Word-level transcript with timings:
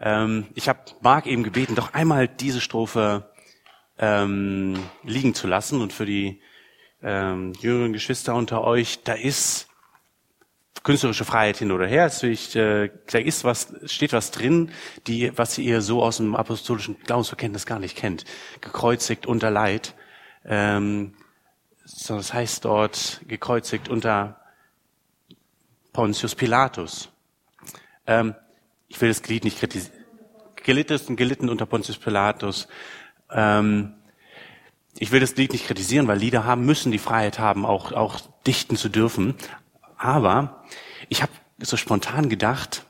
Ähm, 0.00 0.46
ich 0.54 0.68
habe 0.68 0.80
Marc 1.00 1.26
eben 1.26 1.42
gebeten, 1.42 1.74
doch 1.74 1.94
einmal 1.94 2.28
diese 2.28 2.60
Strophe 2.60 3.30
ähm, 3.98 4.78
liegen 5.02 5.34
zu 5.34 5.46
lassen 5.46 5.80
und 5.80 5.92
für 5.92 6.06
die 6.06 6.40
ähm, 7.02 7.52
jüngeren 7.60 7.92
Geschwister 7.92 8.34
unter 8.34 8.64
euch, 8.64 9.02
da 9.02 9.14
ist 9.14 9.68
künstlerische 10.84 11.24
Freiheit 11.24 11.58
hin 11.58 11.72
oder 11.72 11.86
her. 11.86 12.10
Ich, 12.22 12.54
äh, 12.56 12.90
ist 13.12 13.44
was, 13.44 13.74
steht 13.84 14.12
was 14.12 14.30
drin, 14.30 14.70
die, 15.06 15.36
was 15.36 15.58
ihr 15.58 15.82
so 15.82 16.02
aus 16.02 16.18
dem 16.18 16.34
apostolischen 16.36 16.98
Glaubensverkenntnis 17.00 17.66
gar 17.66 17.78
nicht 17.78 17.96
kennt. 17.96 18.24
Gekreuzigt 18.60 19.26
unter 19.26 19.50
Leid. 19.50 19.94
Ähm, 20.44 21.14
so, 21.84 22.16
das 22.16 22.32
heißt 22.32 22.64
dort 22.64 23.20
gekreuzigt 23.26 23.88
unter 23.88 24.40
Pontius 25.92 26.34
Pilatus. 26.34 27.10
Ähm, 28.06 28.34
ich 28.88 29.00
will 29.00 29.08
das 29.08 29.22
Glied 29.22 29.44
nicht 29.44 29.58
kritisieren. 29.58 29.96
Gelitten, 30.56 31.16
gelitten 31.16 31.48
unter 31.48 31.66
Pontius 31.66 31.98
Pilatus. 31.98 32.68
Ähm, 33.30 33.94
ich 34.98 35.12
will 35.12 35.20
das 35.20 35.36
Lied 35.36 35.52
nicht 35.52 35.66
kritisieren, 35.66 36.08
weil 36.08 36.18
Lieder 36.18 36.44
haben 36.44 36.66
müssen 36.66 36.90
die 36.90 36.98
Freiheit 36.98 37.38
haben, 37.38 37.64
auch, 37.64 37.92
auch 37.92 38.20
dichten 38.46 38.76
zu 38.76 38.88
dürfen. 38.88 39.34
Aber 39.96 40.64
ich 41.08 41.22
habe 41.22 41.32
so 41.60 41.76
spontan 41.76 42.28
gedacht, 42.28 42.84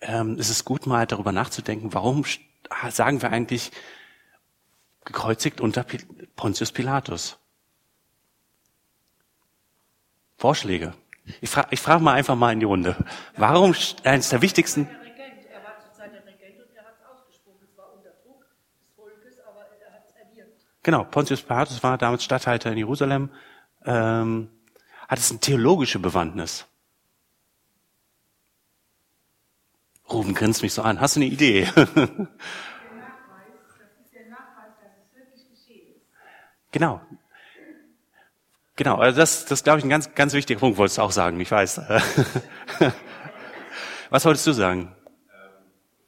ähm, 0.00 0.36
es 0.38 0.50
ist 0.50 0.64
gut 0.64 0.86
mal 0.86 1.06
darüber 1.06 1.32
nachzudenken, 1.32 1.94
warum 1.94 2.24
sagen 2.88 3.22
wir 3.22 3.30
eigentlich 3.30 3.70
gekreuzigt 5.04 5.60
unter 5.60 5.84
Pontius 6.36 6.72
Pilatus? 6.72 7.38
Vorschläge. 10.36 10.94
Ich 11.40 11.50
frage 11.50 11.68
ich 11.70 11.80
frag 11.80 12.00
mal 12.00 12.14
einfach 12.14 12.34
mal 12.34 12.52
in 12.52 12.60
die 12.60 12.66
Runde. 12.66 12.96
Warum 13.36 13.74
eines 14.04 14.30
der 14.30 14.42
wichtigsten 14.42 14.88
Genau, 20.82 21.04
Pontius 21.04 21.42
Pilatus 21.42 21.82
war 21.82 21.98
damals 21.98 22.24
Statthalter 22.24 22.72
in 22.72 22.78
Jerusalem. 22.78 23.30
Ähm, 23.84 24.48
hat 25.08 25.18
es 25.18 25.30
eine 25.30 25.40
theologische 25.40 25.98
Bewandtnis? 25.98 26.66
Ruben 30.10 30.34
grinst 30.34 30.62
mich 30.62 30.72
so 30.72 30.82
an. 30.82 31.00
Hast 31.00 31.16
du 31.16 31.20
eine 31.20 31.28
Idee? 31.28 31.68
genau. 36.72 37.00
Genau, 38.76 38.96
also 38.96 39.18
das, 39.20 39.44
das 39.44 39.62
glaube 39.62 39.78
ich 39.78 39.84
ein 39.84 39.90
ganz, 39.90 40.14
ganz 40.14 40.32
wichtiger 40.32 40.58
Punkt, 40.58 40.78
wolltest 40.78 40.96
du 40.98 41.02
auch 41.02 41.12
sagen, 41.12 41.38
ich 41.38 41.50
weiß. 41.50 41.78
Was 44.10 44.24
wolltest 44.24 44.46
du 44.46 44.52
sagen? 44.52 44.80
Ähm, 44.80 44.94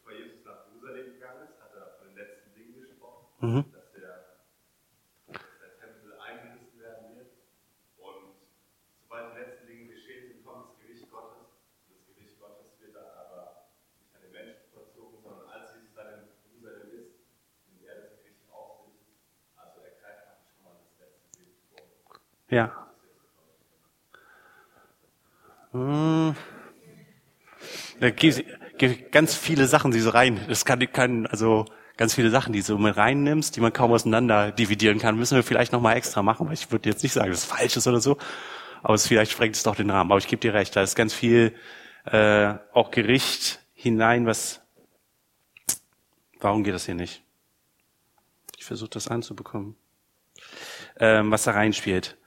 bevor 0.03 0.19
Jesus 0.19 0.43
nach 0.47 0.65
Jerusalem 0.73 1.13
gegangen 1.13 1.43
ist, 1.45 1.61
hat 1.61 1.75
er 1.75 1.99
von 1.99 2.09
den 2.09 2.17
letzten 2.17 2.55
Dingen 2.55 2.81
gesprochen. 2.81 3.67
Ja. 22.53 22.71
Hm. 25.71 26.37
Da 27.99 28.11
gibt 28.11 29.11
ganz 29.11 29.35
viele 29.35 29.67
Sachen, 29.67 29.91
die 29.91 30.01
so 30.01 30.11
rein, 30.11 30.39
das 30.49 30.67
kann, 30.67 30.79
kann, 30.93 31.27
also 31.27 31.65
ganz 31.97 32.15
viele 32.15 32.29
Sachen, 32.29 32.53
die 32.53 32.63
du 32.63 32.77
mit 32.77 32.95
reinnimmst, 32.95 33.57
die 33.57 33.63
man 33.63 33.73
kaum 33.73 33.91
auseinander 33.91 34.53
dividieren 34.53 34.99
kann, 34.99 35.17
müssen 35.17 35.35
wir 35.37 35.43
vielleicht 35.43 35.73
nochmal 35.73 35.97
extra 35.97 36.23
machen, 36.23 36.47
weil 36.47 36.53
ich 36.53 36.71
würde 36.71 36.91
jetzt 36.91 37.03
nicht 37.03 37.15
sagen, 37.15 37.31
dass 37.31 37.39
es 37.39 37.45
falsch 37.47 37.79
ist 37.79 37.87
oder 37.87 38.01
so, 38.01 38.19
aber 38.83 38.95
es 38.95 39.07
vielleicht 39.07 39.33
sprengt 39.33 39.57
es 39.57 39.63
doch 39.63 39.77
den 39.77 39.89
Rahmen. 39.89 40.11
Aber 40.11 40.19
ich 40.19 40.29
gebe 40.29 40.41
dir 40.41 40.53
recht, 40.53 40.77
da 40.77 40.83
ist 40.83 40.95
ganz 40.95 41.15
viel 41.15 41.55
äh, 42.05 42.53
auch 42.75 42.91
Gericht 42.91 43.61
hinein, 43.73 44.27
was 44.27 44.61
warum 46.39 46.65
geht 46.65 46.75
das 46.75 46.85
hier 46.85 46.97
nicht? 46.97 47.23
Ich 48.59 48.67
versuche 48.67 48.91
das 48.91 49.09
anzubekommen. 49.09 49.75
Ähm, 50.99 51.31
was 51.31 51.45
da 51.45 51.53
reinspielt. 51.53 52.19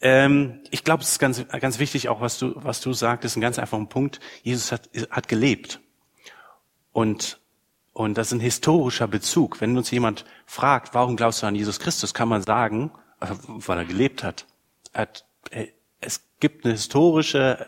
Ähm, 0.00 0.60
ich 0.70 0.84
glaube, 0.84 1.02
es 1.02 1.12
ist 1.12 1.18
ganz, 1.18 1.46
ganz 1.48 1.78
wichtig, 1.78 2.08
auch 2.08 2.20
was 2.20 2.38
du, 2.38 2.52
was 2.56 2.80
du 2.80 2.92
sagtest, 2.92 3.36
ein 3.36 3.40
ganz 3.40 3.58
einfacher 3.58 3.84
Punkt. 3.86 4.20
Jesus 4.42 4.72
hat, 4.72 4.88
hat 5.10 5.28
gelebt. 5.28 5.80
Und, 6.92 7.40
und 7.92 8.16
das 8.16 8.28
ist 8.28 8.32
ein 8.34 8.40
historischer 8.40 9.06
Bezug. 9.06 9.60
Wenn 9.60 9.76
uns 9.76 9.90
jemand 9.90 10.24
fragt, 10.46 10.94
warum 10.94 11.16
glaubst 11.16 11.42
du 11.42 11.46
an 11.46 11.54
Jesus 11.54 11.80
Christus, 11.80 12.14
kann 12.14 12.28
man 12.28 12.42
sagen, 12.42 12.90
äh, 13.20 13.26
weil 13.46 13.78
er 13.78 13.84
gelebt 13.84 14.24
hat. 14.24 14.46
Er 14.92 15.02
hat 15.02 15.26
äh, 15.50 15.68
es 16.00 16.22
gibt 16.40 16.64
eine 16.64 16.74
historische 16.74 17.66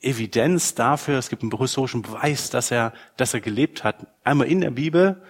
Evidenz 0.00 0.74
dafür, 0.74 1.18
es 1.18 1.28
gibt 1.28 1.42
einen 1.42 1.56
historischen 1.56 2.02
Beweis, 2.02 2.50
dass 2.50 2.70
er, 2.70 2.92
dass 3.16 3.34
er 3.34 3.40
gelebt 3.40 3.84
hat. 3.84 4.06
Einmal 4.24 4.48
in 4.48 4.60
der 4.60 4.70
Bibel, 4.70 5.22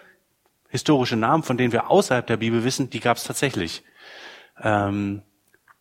historische 0.68 1.16
Namen, 1.16 1.42
von 1.42 1.56
denen 1.58 1.72
wir 1.72 1.90
außerhalb 1.90 2.26
der 2.26 2.38
Bibel 2.38 2.64
wissen, 2.64 2.90
die 2.90 3.00
gab 3.00 3.18
es 3.18 3.24
tatsächlich. 3.24 3.82
Ähm, 4.60 5.22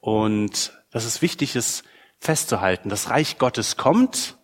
und 0.02 0.74
das 0.92 1.06
ist 1.06 1.22
wichtig, 1.22 1.56
es 1.56 1.84
festzuhalten. 2.20 2.90
Das 2.90 3.10
Reich 3.10 3.38
Gottes 3.38 3.78
kommt 3.78 4.38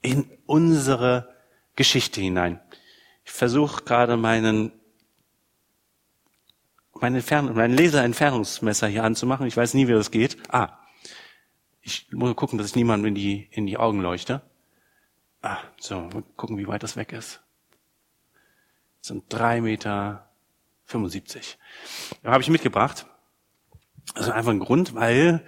in 0.00 0.30
unsere 0.46 1.34
Geschichte 1.74 2.20
hinein. 2.20 2.60
Ich 3.24 3.32
versuche 3.32 3.84
gerade 3.84 4.16
meinen 4.16 4.72
mein, 6.94 7.14
Entfern 7.14 7.54
mein 7.54 7.76
Laserentfernungsmesser 7.76 8.86
hier 8.86 9.04
anzumachen. 9.04 9.46
Ich 9.46 9.56
weiß 9.56 9.74
nie, 9.74 9.86
wie 9.86 9.92
das 9.92 10.10
geht. 10.10 10.38
Ah, 10.48 10.78
ich 11.82 12.10
muss 12.12 12.34
gucken, 12.34 12.56
dass 12.56 12.68
ich 12.68 12.76
niemandem 12.76 13.08
in 13.08 13.14
die, 13.14 13.48
in 13.50 13.66
die 13.66 13.76
Augen 13.76 14.00
leuchte. 14.00 14.40
Ah, 15.42 15.58
so, 15.78 16.00
mal 16.00 16.22
gucken, 16.36 16.56
wie 16.56 16.66
weit 16.66 16.82
das 16.82 16.96
weg 16.96 17.12
ist. 17.12 17.42
Das 19.00 19.08
sind 19.08 19.24
drei 19.28 19.60
Meter. 19.60 20.22
75. 20.86 21.58
Da 22.22 22.30
habe 22.30 22.42
ich 22.42 22.48
mitgebracht. 22.48 23.06
Also 24.14 24.32
einfach 24.32 24.52
ein 24.52 24.60
Grund, 24.60 24.94
weil 24.94 25.44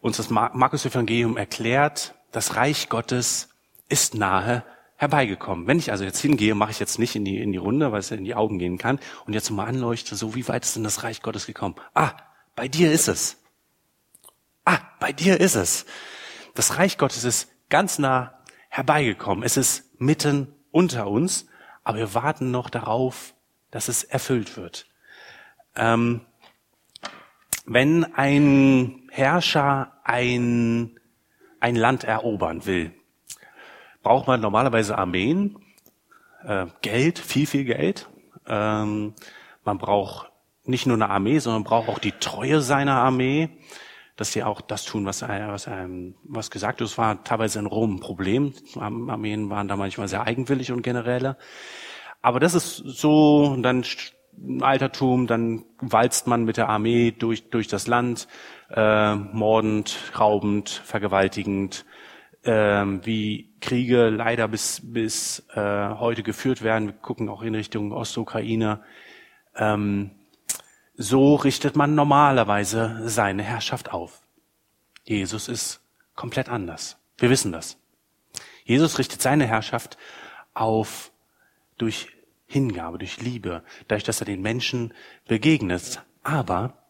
uns 0.00 0.16
das 0.16 0.30
Markus-Evangelium 0.30 1.36
erklärt, 1.36 2.14
das 2.32 2.56
Reich 2.56 2.88
Gottes 2.88 3.50
ist 3.88 4.14
nahe 4.14 4.64
herbeigekommen. 4.96 5.66
Wenn 5.66 5.78
ich 5.78 5.90
also 5.90 6.04
jetzt 6.04 6.20
hingehe, 6.20 6.54
mache 6.54 6.70
ich 6.70 6.78
jetzt 6.78 6.98
nicht 6.98 7.16
in 7.16 7.24
die, 7.24 7.38
in 7.38 7.52
die 7.52 7.58
Runde, 7.58 7.92
weil 7.92 8.00
es 8.00 8.10
in 8.10 8.24
die 8.24 8.34
Augen 8.34 8.58
gehen 8.58 8.78
kann, 8.78 8.98
und 9.26 9.34
jetzt 9.34 9.50
mal 9.50 9.66
anleuchte, 9.66 10.16
so 10.16 10.34
wie 10.34 10.48
weit 10.48 10.64
ist 10.64 10.76
denn 10.76 10.84
das 10.84 11.02
Reich 11.02 11.22
Gottes 11.22 11.46
gekommen? 11.46 11.74
Ah, 11.94 12.12
bei 12.54 12.68
dir 12.68 12.90
ist 12.92 13.08
es. 13.08 13.42
Ah, 14.64 14.78
bei 14.98 15.12
dir 15.12 15.38
ist 15.40 15.54
es. 15.54 15.86
Das 16.54 16.78
Reich 16.78 16.98
Gottes 16.98 17.24
ist 17.24 17.50
ganz 17.68 17.98
nah 17.98 18.42
herbeigekommen. 18.68 19.44
Es 19.44 19.56
ist 19.56 20.00
mitten 20.00 20.54
unter 20.70 21.08
uns, 21.08 21.46
aber 21.84 21.98
wir 21.98 22.14
warten 22.14 22.50
noch 22.50 22.70
darauf, 22.70 23.34
dass 23.70 23.88
es 23.88 24.02
erfüllt 24.02 24.56
wird. 24.56 24.86
Ähm, 25.74 26.22
wenn 27.66 28.04
ein 28.14 29.08
Herrscher 29.10 29.92
ein, 30.04 30.98
ein 31.60 31.76
Land 31.76 32.04
erobern 32.04 32.64
will, 32.64 32.92
braucht 34.02 34.28
man 34.28 34.40
normalerweise 34.40 34.96
Armeen, 34.96 35.58
äh, 36.44 36.66
Geld, 36.80 37.18
viel, 37.18 37.46
viel 37.46 37.64
Geld. 37.64 38.08
Ähm, 38.46 39.14
man 39.64 39.78
braucht 39.78 40.30
nicht 40.64 40.86
nur 40.86 40.96
eine 40.96 41.10
Armee, 41.10 41.40
sondern 41.40 41.64
braucht 41.64 41.88
auch 41.88 41.98
die 41.98 42.12
Treue 42.12 42.60
seiner 42.60 42.94
Armee, 42.94 43.48
dass 44.14 44.32
sie 44.32 44.44
auch 44.44 44.60
das 44.60 44.84
tun, 44.84 45.04
was, 45.04 45.22
was, 45.22 45.68
was 46.24 46.50
gesagt 46.50 46.80
ist. 46.80 46.92
Es 46.92 46.98
war 46.98 47.22
teilweise 47.24 47.58
in 47.58 47.66
Rom 47.66 47.96
ein 47.96 48.00
Problem. 48.00 48.54
Armeen 48.78 49.50
waren 49.50 49.68
da 49.68 49.76
manchmal 49.76 50.08
sehr 50.08 50.22
eigenwillig 50.22 50.72
und 50.72 50.82
Generäle. 50.82 51.36
Aber 52.22 52.40
das 52.40 52.54
ist 52.54 52.76
so, 52.76 53.56
dann 53.60 53.84
Altertum, 54.60 55.26
dann 55.26 55.64
walzt 55.78 56.26
man 56.26 56.44
mit 56.44 56.56
der 56.56 56.68
Armee 56.68 57.10
durch, 57.10 57.50
durch 57.50 57.68
das 57.68 57.86
Land, 57.86 58.28
äh, 58.70 59.14
mordend, 59.14 59.96
raubend, 60.18 60.68
vergewaltigend, 60.70 61.84
äh, 62.42 62.50
wie 62.50 63.54
Kriege 63.60 64.08
leider 64.08 64.48
bis, 64.48 64.80
bis 64.84 65.46
äh, 65.54 65.88
heute 65.88 66.22
geführt 66.22 66.62
werden. 66.62 66.88
Wir 66.88 66.94
gucken 66.94 67.28
auch 67.28 67.42
in 67.42 67.54
Richtung 67.54 67.92
Ostukraine. 67.92 68.82
Ähm, 69.56 70.10
so 70.96 71.34
richtet 71.34 71.76
man 71.76 71.94
normalerweise 71.94 73.02
seine 73.08 73.42
Herrschaft 73.42 73.92
auf. 73.92 74.22
Jesus 75.04 75.48
ist 75.48 75.80
komplett 76.14 76.48
anders. 76.48 76.98
Wir 77.18 77.30
wissen 77.30 77.52
das. 77.52 77.78
Jesus 78.64 78.98
richtet 78.98 79.22
seine 79.22 79.46
Herrschaft 79.46 79.96
auf 80.54 81.12
durch 81.78 82.08
Hingabe, 82.46 82.98
durch 82.98 83.20
Liebe, 83.20 83.62
dadurch, 83.88 84.04
dass 84.04 84.20
er 84.20 84.26
den 84.26 84.42
Menschen 84.42 84.94
begegnet. 85.26 86.02
Aber 86.22 86.86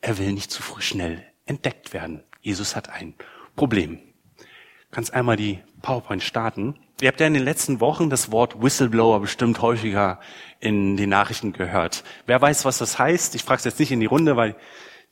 er 0.00 0.18
will 0.18 0.32
nicht 0.32 0.50
zu 0.50 0.62
früh 0.62 0.82
schnell 0.82 1.24
entdeckt 1.46 1.92
werden. 1.92 2.24
Jesus 2.40 2.74
hat 2.74 2.88
ein 2.88 3.14
Problem. 3.56 3.98
Du 4.36 4.44
kannst 4.90 5.14
einmal 5.14 5.36
die 5.36 5.60
PowerPoint 5.80 6.22
starten. 6.22 6.78
Ihr 7.00 7.08
habt 7.08 7.20
ja 7.20 7.26
in 7.26 7.34
den 7.34 7.44
letzten 7.44 7.80
Wochen 7.80 8.10
das 8.10 8.30
Wort 8.30 8.62
Whistleblower 8.62 9.20
bestimmt 9.20 9.60
häufiger 9.62 10.20
in 10.60 10.96
den 10.96 11.08
Nachrichten 11.08 11.52
gehört. 11.52 12.04
Wer 12.26 12.40
weiß, 12.40 12.64
was 12.64 12.78
das 12.78 12.98
heißt? 12.98 13.34
Ich 13.34 13.42
frage 13.42 13.58
es 13.58 13.64
jetzt 13.64 13.80
nicht 13.80 13.92
in 13.92 14.00
die 14.00 14.06
Runde, 14.06 14.36
weil 14.36 14.56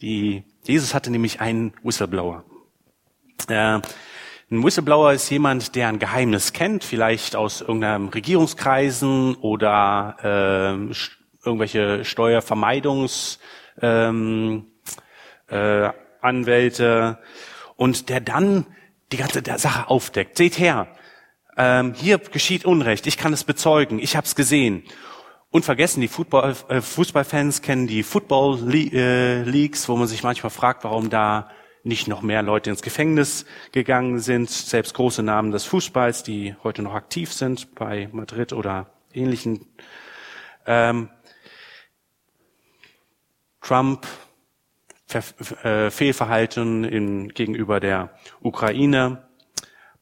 die, 0.00 0.44
Jesus 0.64 0.94
hatte 0.94 1.10
nämlich 1.10 1.40
einen 1.40 1.72
Whistleblower. 1.82 2.44
Äh, 3.48 3.80
ein 4.50 4.64
Whistleblower 4.64 5.12
ist 5.12 5.30
jemand, 5.30 5.76
der 5.76 5.88
ein 5.88 6.00
Geheimnis 6.00 6.52
kennt, 6.52 6.82
vielleicht 6.82 7.36
aus 7.36 7.60
irgendeinem 7.60 8.08
Regierungskreisen 8.08 9.36
oder 9.36 10.16
äh, 10.22 10.94
irgendwelche 11.44 12.04
Steuervermeidungs 12.04 13.38
ähm, 13.80 14.66
äh, 15.48 15.90
Anwälte 16.20 17.18
und 17.76 18.08
der 18.08 18.20
dann 18.20 18.66
die 19.12 19.18
ganze 19.18 19.42
Sache 19.58 19.88
aufdeckt. 19.88 20.36
Seht 20.36 20.58
her, 20.58 20.88
ähm, 21.56 21.94
hier 21.94 22.18
geschieht 22.18 22.64
Unrecht, 22.64 23.06
ich 23.06 23.18
kann 23.18 23.32
es 23.32 23.44
bezeugen, 23.44 24.00
ich 24.00 24.16
habe 24.16 24.26
es 24.26 24.34
gesehen. 24.34 24.82
Unvergessen, 25.50 26.00
die 26.00 26.08
Football, 26.08 26.56
äh, 26.68 26.80
Fußballfans 26.80 27.62
kennen 27.62 27.86
die 27.86 28.02
Football 28.02 28.68
äh, 28.74 29.42
Leagues, 29.44 29.88
wo 29.88 29.96
man 29.96 30.08
sich 30.08 30.24
manchmal 30.24 30.50
fragt, 30.50 30.82
warum 30.82 31.08
da 31.08 31.50
nicht 31.82 32.08
noch 32.08 32.22
mehr 32.22 32.42
Leute 32.42 32.70
ins 32.70 32.82
Gefängnis 32.82 33.46
gegangen 33.72 34.18
sind. 34.18 34.50
Selbst 34.50 34.94
große 34.94 35.22
Namen 35.22 35.50
des 35.50 35.64
Fußballs, 35.64 36.22
die 36.22 36.54
heute 36.62 36.82
noch 36.82 36.94
aktiv 36.94 37.32
sind 37.32 37.74
bei 37.74 38.08
Madrid 38.12 38.52
oder 38.52 38.90
ähnlichen. 39.12 39.66
Ähm, 40.66 41.08
Trump, 43.60 44.06
äh, 45.12 45.90
Fehlverhalten 45.90 46.84
in, 46.84 47.28
gegenüber 47.28 47.80
der 47.80 48.10
Ukraine, 48.40 49.28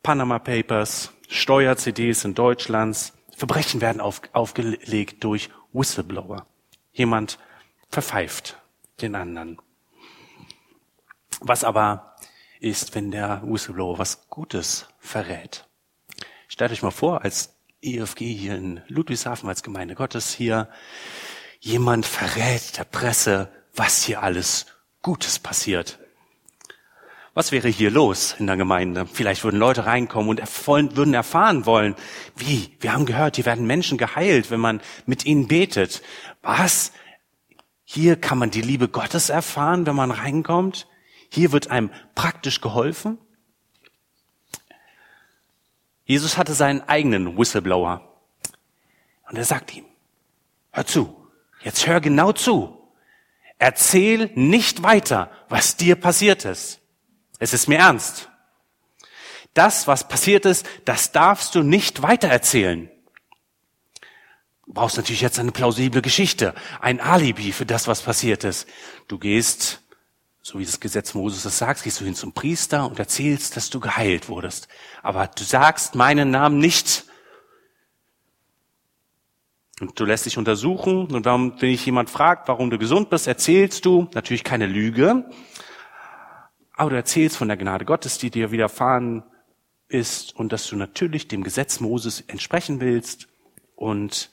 Panama 0.02 0.38
Papers, 0.38 1.12
Steuer-CDs 1.28 2.24
in 2.24 2.34
Deutschlands. 2.34 3.14
Verbrechen 3.36 3.80
werden 3.80 4.00
auf, 4.00 4.22
aufgelegt 4.32 5.22
durch 5.24 5.50
Whistleblower. 5.72 6.46
Jemand 6.92 7.38
verpfeift 7.88 8.60
den 9.00 9.14
anderen. 9.14 9.58
Was 11.40 11.62
aber 11.62 12.16
ist, 12.60 12.94
wenn 12.94 13.10
der 13.10 13.42
Whistleblower 13.44 13.98
was 13.98 14.28
Gutes 14.28 14.86
verrät? 14.98 15.66
Stellt 16.48 16.72
euch 16.72 16.82
mal 16.82 16.90
vor, 16.90 17.22
als 17.22 17.54
EFG 17.80 18.34
hier 18.34 18.56
in 18.56 18.82
Ludwigshafen, 18.88 19.48
als 19.48 19.62
Gemeinde 19.62 19.94
Gottes 19.94 20.32
hier, 20.32 20.68
jemand 21.60 22.06
verrät 22.06 22.76
der 22.76 22.84
Presse, 22.84 23.52
was 23.74 24.02
hier 24.02 24.22
alles 24.22 24.66
Gutes 25.02 25.38
passiert. 25.38 25.98
Was 27.34 27.52
wäre 27.52 27.68
hier 27.68 27.92
los 27.92 28.34
in 28.40 28.48
der 28.48 28.56
Gemeinde? 28.56 29.06
Vielleicht 29.06 29.44
würden 29.44 29.60
Leute 29.60 29.86
reinkommen 29.86 30.28
und 30.28 30.40
würden 30.96 31.14
erfahren 31.14 31.66
wollen, 31.66 31.94
wie? 32.34 32.76
Wir 32.80 32.92
haben 32.92 33.06
gehört, 33.06 33.36
hier 33.36 33.46
werden 33.46 33.64
Menschen 33.64 33.96
geheilt, 33.96 34.50
wenn 34.50 34.58
man 34.58 34.80
mit 35.06 35.24
ihnen 35.24 35.46
betet. 35.46 36.02
Was? 36.42 36.90
Hier 37.84 38.16
kann 38.16 38.38
man 38.38 38.50
die 38.50 38.60
Liebe 38.60 38.88
Gottes 38.88 39.28
erfahren, 39.28 39.86
wenn 39.86 39.94
man 39.94 40.10
reinkommt? 40.10 40.88
Hier 41.30 41.52
wird 41.52 41.70
einem 41.70 41.90
praktisch 42.14 42.60
geholfen? 42.60 43.18
Jesus 46.04 46.38
hatte 46.38 46.54
seinen 46.54 46.80
eigenen 46.88 47.36
Whistleblower. 47.36 48.02
Und 49.28 49.36
er 49.36 49.44
sagt 49.44 49.74
ihm, 49.76 49.84
hör 50.70 50.86
zu, 50.86 51.14
jetzt 51.62 51.86
hör 51.86 52.00
genau 52.00 52.32
zu. 52.32 52.74
Erzähl 53.58 54.30
nicht 54.34 54.82
weiter, 54.82 55.30
was 55.48 55.76
dir 55.76 55.96
passiert 55.96 56.44
ist. 56.44 56.80
Es 57.38 57.52
ist 57.52 57.68
mir 57.68 57.78
ernst. 57.78 58.30
Das, 59.52 59.86
was 59.86 60.08
passiert 60.08 60.46
ist, 60.46 60.64
das 60.84 61.12
darfst 61.12 61.54
du 61.54 61.62
nicht 61.62 62.02
weitererzählen. 62.02 62.90
Du 64.66 64.72
brauchst 64.72 64.96
natürlich 64.96 65.20
jetzt 65.22 65.38
eine 65.38 65.52
plausible 65.52 66.02
Geschichte, 66.02 66.54
ein 66.80 67.00
Alibi 67.00 67.52
für 67.52 67.66
das, 67.66 67.88
was 67.88 68.02
passiert 68.02 68.44
ist. 68.44 68.68
Du 69.08 69.18
gehst, 69.18 69.82
so 70.42 70.58
wie 70.58 70.64
das 70.64 70.80
Gesetz 70.80 71.14
Moses 71.14 71.44
es 71.44 71.58
sagt, 71.58 71.82
gehst 71.82 72.00
du 72.00 72.04
hin 72.04 72.14
zum 72.14 72.32
Priester 72.32 72.88
und 72.88 72.98
erzählst, 72.98 73.56
dass 73.56 73.70
du 73.70 73.80
geheilt 73.80 74.28
wurdest. 74.28 74.68
Aber 75.02 75.26
du 75.26 75.44
sagst 75.44 75.94
meinen 75.94 76.30
Namen 76.30 76.58
nicht. 76.58 77.04
Und 79.80 79.98
du 79.98 80.04
lässt 80.04 80.26
dich 80.26 80.38
untersuchen 80.38 81.12
und 81.12 81.24
wenn 81.24 81.56
dich 81.56 81.86
jemand 81.86 82.10
fragt, 82.10 82.48
warum 82.48 82.70
du 82.70 82.78
gesund 82.78 83.10
bist, 83.10 83.28
erzählst 83.28 83.84
du 83.84 84.08
natürlich 84.12 84.42
keine 84.42 84.66
Lüge, 84.66 85.30
aber 86.74 86.90
du 86.90 86.96
erzählst 86.96 87.36
von 87.36 87.46
der 87.46 87.56
Gnade 87.56 87.84
Gottes, 87.84 88.18
die 88.18 88.30
dir 88.30 88.50
widerfahren 88.50 89.22
ist 89.88 90.34
und 90.34 90.52
dass 90.52 90.66
du 90.66 90.74
natürlich 90.74 91.28
dem 91.28 91.44
Gesetz 91.44 91.78
Moses 91.78 92.22
entsprechen 92.22 92.80
willst 92.80 93.28
und 93.76 94.30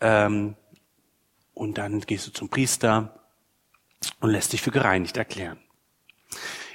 ähm, 0.00 0.56
und 1.54 1.78
dann 1.78 2.00
gehst 2.00 2.26
du 2.26 2.30
zum 2.30 2.48
Priester 2.48 3.19
und 4.20 4.30
lässt 4.30 4.52
dich 4.52 4.62
für 4.62 4.70
gereinigt 4.70 5.16
erklären. 5.16 5.58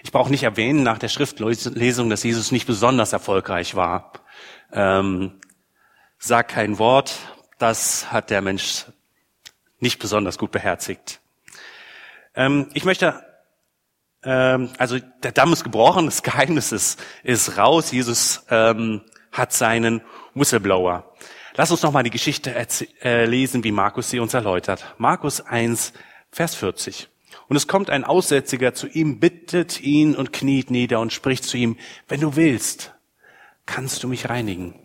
Ich 0.03 0.11
brauche 0.11 0.29
nicht 0.29 0.43
erwähnen 0.43 0.83
nach 0.83 0.99
der 0.99 1.07
Schriftlesung, 1.07 2.09
dass 2.09 2.23
Jesus 2.23 2.51
nicht 2.51 2.67
besonders 2.67 3.13
erfolgreich 3.13 3.75
war. 3.75 4.13
Ähm, 4.71 5.39
sag 6.19 6.49
kein 6.49 6.77
Wort, 6.77 7.15
das 7.57 8.11
hat 8.11 8.29
der 8.29 8.41
Mensch 8.41 8.85
nicht 9.79 9.99
besonders 9.99 10.37
gut 10.37 10.51
beherzigt. 10.51 11.21
Ähm, 12.35 12.69
ich 12.73 12.85
möchte 12.85 13.23
ähm, 14.25 14.69
also 14.77 14.97
der 15.23 15.31
Damm 15.31 15.53
ist 15.53 15.63
gebrochen, 15.63 16.05
das 16.05 16.23
Geheimnis 16.23 16.71
ist, 16.71 17.01
ist 17.23 17.57
raus. 17.57 17.91
Jesus 17.91 18.43
ähm, 18.49 19.01
hat 19.31 19.53
seinen 19.53 20.01
Whistleblower. 20.33 21.13
Lass 21.55 21.71
uns 21.71 21.83
noch 21.83 21.91
mal 21.91 22.03
die 22.03 22.09
Geschichte 22.09 22.53
äh, 23.01 23.25
lesen, 23.25 23.63
wie 23.63 23.71
Markus 23.71 24.09
sie 24.09 24.19
uns 24.19 24.33
erläutert. 24.33 24.93
Markus 24.97 25.39
1, 25.39 25.93
Vers 26.31 26.55
40. 26.55 27.07
Und 27.47 27.55
es 27.55 27.67
kommt 27.67 27.89
ein 27.89 28.03
Aussätziger 28.03 28.73
zu 28.73 28.87
ihm, 28.87 29.19
bittet 29.19 29.81
ihn 29.81 30.15
und 30.15 30.33
kniet 30.33 30.71
nieder 30.71 30.99
und 30.99 31.13
spricht 31.13 31.43
zu 31.43 31.57
ihm, 31.57 31.77
wenn 32.07 32.21
du 32.21 32.35
willst, 32.35 32.93
kannst 33.65 34.03
du 34.03 34.07
mich 34.07 34.29
reinigen. 34.29 34.75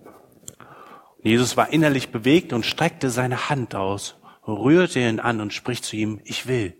Jesus 1.23 1.57
war 1.57 1.73
innerlich 1.73 2.11
bewegt 2.11 2.53
und 2.53 2.67
streckte 2.67 3.11
seine 3.11 3.49
Hand 3.49 3.75
aus, 3.75 4.17
rührte 4.47 5.01
ihn 5.01 5.21
an 5.21 5.41
und 5.41 5.53
spricht 5.53 5.85
zu 5.85 5.97
ihm, 5.97 6.21
ich 6.25 6.47
will, 6.47 6.75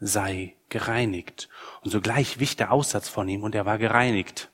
sei 0.00 0.54
gereinigt. 0.68 1.48
Und 1.82 1.90
sogleich 1.90 2.40
wich 2.40 2.56
der 2.56 2.72
Aussatz 2.72 3.08
von 3.08 3.28
ihm 3.28 3.42
und 3.42 3.54
er 3.54 3.66
war 3.66 3.78
gereinigt. 3.78 4.50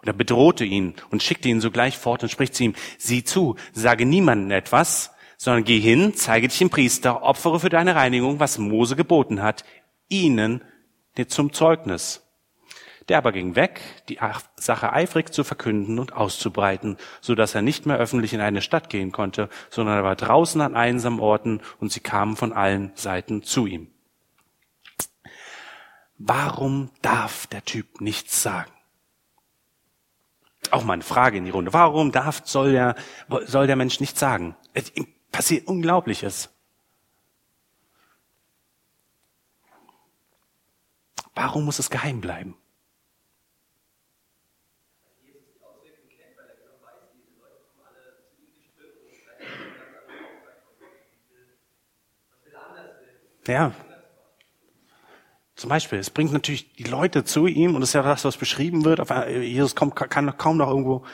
Und 0.00 0.08
er 0.08 0.14
bedrohte 0.14 0.64
ihn 0.64 0.94
und 1.10 1.22
schickte 1.22 1.48
ihn 1.48 1.60
sogleich 1.60 1.98
fort 1.98 2.22
und 2.22 2.30
spricht 2.30 2.54
zu 2.54 2.64
ihm, 2.64 2.74
sieh 2.98 3.22
zu, 3.22 3.56
sage 3.72 4.06
niemandem 4.06 4.50
etwas, 4.52 5.12
sondern 5.40 5.64
geh 5.64 5.80
hin, 5.80 6.12
zeige 6.14 6.48
dich 6.48 6.58
dem 6.58 6.68
Priester, 6.68 7.22
opfere 7.22 7.60
für 7.60 7.70
deine 7.70 7.94
Reinigung, 7.94 8.40
was 8.40 8.58
Mose 8.58 8.94
geboten 8.94 9.40
hat, 9.40 9.64
ihnen 10.10 10.62
zum 11.28 11.54
Zeugnis. 11.54 12.26
Der 13.08 13.16
aber 13.16 13.32
ging 13.32 13.56
weg, 13.56 13.80
die 14.10 14.18
Sache 14.56 14.92
eifrig 14.92 15.32
zu 15.32 15.42
verkünden 15.42 15.98
und 15.98 16.12
auszubreiten, 16.12 16.98
so 17.22 17.34
dass 17.34 17.54
er 17.54 17.62
nicht 17.62 17.86
mehr 17.86 17.96
öffentlich 17.96 18.34
in 18.34 18.42
eine 18.42 18.60
Stadt 18.60 18.90
gehen 18.90 19.12
konnte, 19.12 19.48
sondern 19.70 19.96
er 19.96 20.04
war 20.04 20.14
draußen 20.14 20.60
an 20.60 20.76
einsamen 20.76 21.20
Orten 21.20 21.62
und 21.78 21.90
sie 21.90 22.00
kamen 22.00 22.36
von 22.36 22.52
allen 22.52 22.92
Seiten 22.94 23.42
zu 23.42 23.66
ihm. 23.66 23.88
Warum 26.18 26.90
darf 27.00 27.46
der 27.46 27.64
Typ 27.64 28.02
nichts 28.02 28.42
sagen? 28.42 28.70
Auch 30.70 30.84
mal 30.84 30.92
eine 30.92 31.02
Frage 31.02 31.38
in 31.38 31.46
die 31.46 31.50
Runde. 31.50 31.72
Warum 31.72 32.12
darf, 32.12 32.42
soll 32.44 32.72
der, 32.72 32.94
soll 33.46 33.66
der 33.66 33.76
Mensch 33.76 34.00
nichts 34.00 34.20
sagen? 34.20 34.54
Passiert 35.40 35.68
Unglaubliches. 35.68 36.50
Warum 41.34 41.64
muss 41.64 41.78
es 41.78 41.88
geheim 41.88 42.20
bleiben? 42.20 42.58
Ja, 53.46 53.72
zum 55.56 55.70
Beispiel, 55.70 55.98
es 56.00 56.10
bringt 56.10 56.34
natürlich 56.34 56.70
die 56.74 56.84
Leute 56.84 57.24
zu 57.24 57.46
ihm 57.46 57.74
und 57.74 57.80
das 57.80 57.90
ist 57.90 57.94
ja 57.94 58.02
das, 58.02 58.26
was 58.26 58.36
beschrieben 58.36 58.84
wird. 58.84 59.08
Jesus 59.28 59.74
kommt, 59.74 59.96
kann 59.96 60.36
kaum 60.36 60.58
noch 60.58 60.68
irgendwo 60.68 61.06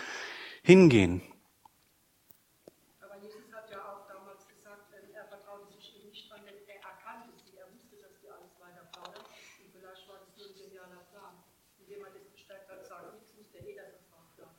hingehen. 0.62 1.22
Aber 3.00 3.16
Jesus 3.22 3.50
hat 3.52 3.70
ja 3.70 3.78
auch 3.82 4.06
damals 4.06 4.46
gesagt, 4.46 4.86
er 4.92 5.24
vertraute 5.26 5.66
sich 5.72 5.96
eben 5.96 6.10
nicht 6.10 6.30
an, 6.32 6.40
denn 6.44 6.54
er 6.66 6.78
erkannte 6.78 7.32
sie, 7.38 7.56
er 7.56 7.66
wusste, 7.72 7.96
dass 7.98 8.14
die 8.20 8.28
alles 8.28 8.54
weiter 8.60 8.84
plaudern. 8.92 9.24
Und 9.24 9.72
vielleicht 9.72 10.06
war 10.08 10.18
das 10.20 10.30
nur 10.36 10.46
ein 10.46 10.54
genialer 10.54 11.02
Plan. 11.10 11.34
Und 11.78 11.88
jemand 11.88 12.14
ist 12.16 12.30
bestärkt 12.30 12.70
hat, 12.70 12.84
sagt 12.84 13.14
nichts, 13.14 13.34
wusste 13.38 13.58
eh, 13.58 13.74
dass 13.74 13.98
es 13.98 14.06
war 14.12 14.26
klar. 14.36 14.54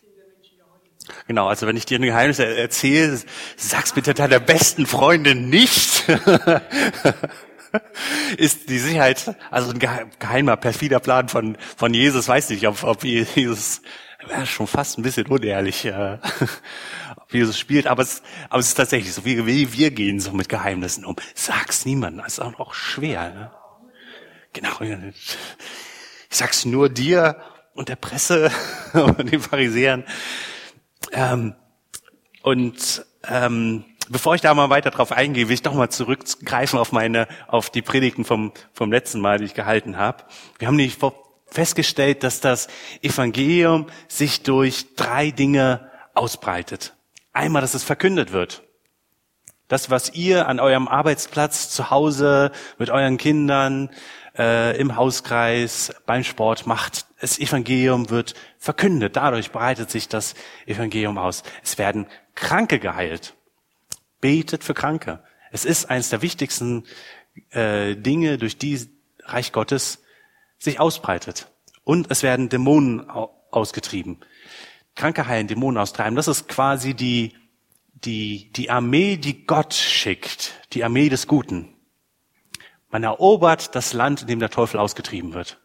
sind 0.00 0.14
wir 0.14 0.26
Menschen 0.30 0.58
ja 0.58 0.66
heute. 0.70 0.90
Genau, 1.26 1.48
also 1.48 1.66
wenn 1.66 1.76
ich 1.76 1.86
dir 1.86 1.98
ein 1.98 2.02
Geheimnis 2.02 2.38
erzähle, 2.38 3.20
sag's 3.56 3.92
bitte 3.92 4.14
deiner 4.14 4.40
besten 4.40 4.86
Freundin 4.86 5.48
nicht. 5.48 6.04
ist 8.36 8.68
die 8.68 8.78
Sicherheit, 8.78 9.34
also 9.50 9.72
ein 9.72 10.10
geheimer, 10.18 10.56
perfider 10.56 11.00
Plan 11.00 11.28
von, 11.28 11.56
von 11.76 11.94
Jesus, 11.94 12.28
weiß 12.28 12.50
nicht, 12.50 12.66
ob, 12.66 12.82
ob 12.84 13.04
Jesus 13.04 13.80
wäre 14.28 14.46
schon 14.46 14.66
fast 14.66 14.98
ein 14.98 15.02
bisschen 15.02 15.26
unehrlich, 15.26 15.84
äh, 15.84 16.18
wie 17.28 17.38
Jesus 17.38 17.58
spielt, 17.58 17.86
aber 17.86 18.02
es, 18.02 18.22
aber 18.48 18.60
es 18.60 18.68
ist 18.68 18.74
tatsächlich 18.74 19.12
so, 19.12 19.24
wie, 19.24 19.46
wie 19.46 19.72
wir 19.72 19.90
gehen 19.90 20.20
so 20.20 20.32
mit 20.32 20.48
Geheimnissen 20.48 21.04
um. 21.04 21.16
Sag's 21.34 21.84
niemandem, 21.84 22.24
das 22.24 22.34
ist 22.34 22.40
auch, 22.40 22.58
auch 22.58 22.74
schwer. 22.74 23.30
Ne? 23.30 23.50
Genau, 24.52 24.80
ich 24.80 25.36
sag's 26.30 26.64
nur 26.64 26.88
dir 26.88 27.36
und 27.74 27.88
der 27.88 27.96
Presse 27.96 28.50
und 28.92 29.30
den 29.30 29.40
Pharisäern. 29.40 30.04
Ähm, 31.14 31.54
und 32.42 33.06
ähm, 33.26 33.84
bevor 34.10 34.34
ich 34.34 34.40
da 34.40 34.52
mal 34.52 34.68
weiter 34.68 34.90
drauf 34.90 35.12
eingehe, 35.12 35.48
will 35.48 35.54
ich 35.54 35.62
doch 35.62 35.74
mal 35.74 35.88
zurückgreifen 35.88 36.78
auf 36.78 36.92
meine, 36.92 37.26
auf 37.46 37.70
die 37.70 37.82
Predigten 37.82 38.24
vom, 38.24 38.52
vom 38.72 38.92
letzten 38.92 39.20
Mal, 39.20 39.38
die 39.38 39.44
ich 39.44 39.54
gehalten 39.54 39.96
habe. 39.96 40.24
Wir 40.58 40.68
haben 40.68 40.76
nämlich 40.76 40.98
festgestellt, 41.46 42.22
dass 42.22 42.40
das 42.40 42.68
Evangelium 43.00 43.86
sich 44.08 44.42
durch 44.42 44.94
drei 44.96 45.30
Dinge 45.30 45.90
ausbreitet. 46.14 46.94
Einmal, 47.32 47.62
dass 47.62 47.74
es 47.74 47.84
verkündet 47.84 48.32
wird. 48.32 48.62
Das, 49.68 49.88
was 49.88 50.12
ihr 50.14 50.46
an 50.46 50.60
eurem 50.60 50.88
Arbeitsplatz, 50.88 51.70
zu 51.70 51.90
Hause, 51.90 52.52
mit 52.78 52.90
euren 52.90 53.16
Kindern, 53.16 53.90
äh, 54.36 54.76
im 54.78 54.96
Hauskreis, 54.96 55.94
beim 56.06 56.24
Sport 56.24 56.66
macht, 56.66 57.06
das 57.20 57.38
Evangelium 57.38 58.10
wird 58.10 58.34
verkündet. 58.58 59.16
Dadurch 59.16 59.50
breitet 59.50 59.90
sich 59.90 60.08
das 60.08 60.34
Evangelium 60.66 61.18
aus. 61.18 61.42
Es 61.62 61.78
werden 61.78 62.06
Kranke 62.34 62.78
geheilt. 62.78 63.34
Betet 64.20 64.64
für 64.64 64.74
Kranke. 64.74 65.22
Es 65.52 65.64
ist 65.64 65.90
eines 65.90 66.08
der 66.08 66.22
wichtigsten 66.22 66.84
äh, 67.50 67.94
Dinge, 67.94 68.38
durch 68.38 68.58
die 68.58 68.88
Reich 69.22 69.52
Gottes 69.52 70.02
sich 70.58 70.80
ausbreitet. 70.80 71.48
Und 71.84 72.10
es 72.10 72.22
werden 72.22 72.48
Dämonen 72.48 73.08
ausgetrieben. 73.50 74.18
Kranke 74.94 75.26
heilen, 75.26 75.46
Dämonen 75.46 75.80
austreiben. 75.80 76.16
Das 76.16 76.28
ist 76.28 76.48
quasi 76.48 76.94
die, 76.94 77.34
die, 77.92 78.50
die 78.52 78.70
Armee, 78.70 79.16
die 79.16 79.46
Gott 79.46 79.74
schickt. 79.74 80.54
Die 80.72 80.84
Armee 80.84 81.08
des 81.08 81.26
Guten. 81.26 81.73
Man 82.94 83.02
erobert 83.02 83.74
das 83.74 83.92
Land, 83.92 84.20
in 84.20 84.28
dem 84.28 84.38
der 84.38 84.50
Teufel 84.50 84.78
ausgetrieben 84.78 85.34
wird. 85.34 85.58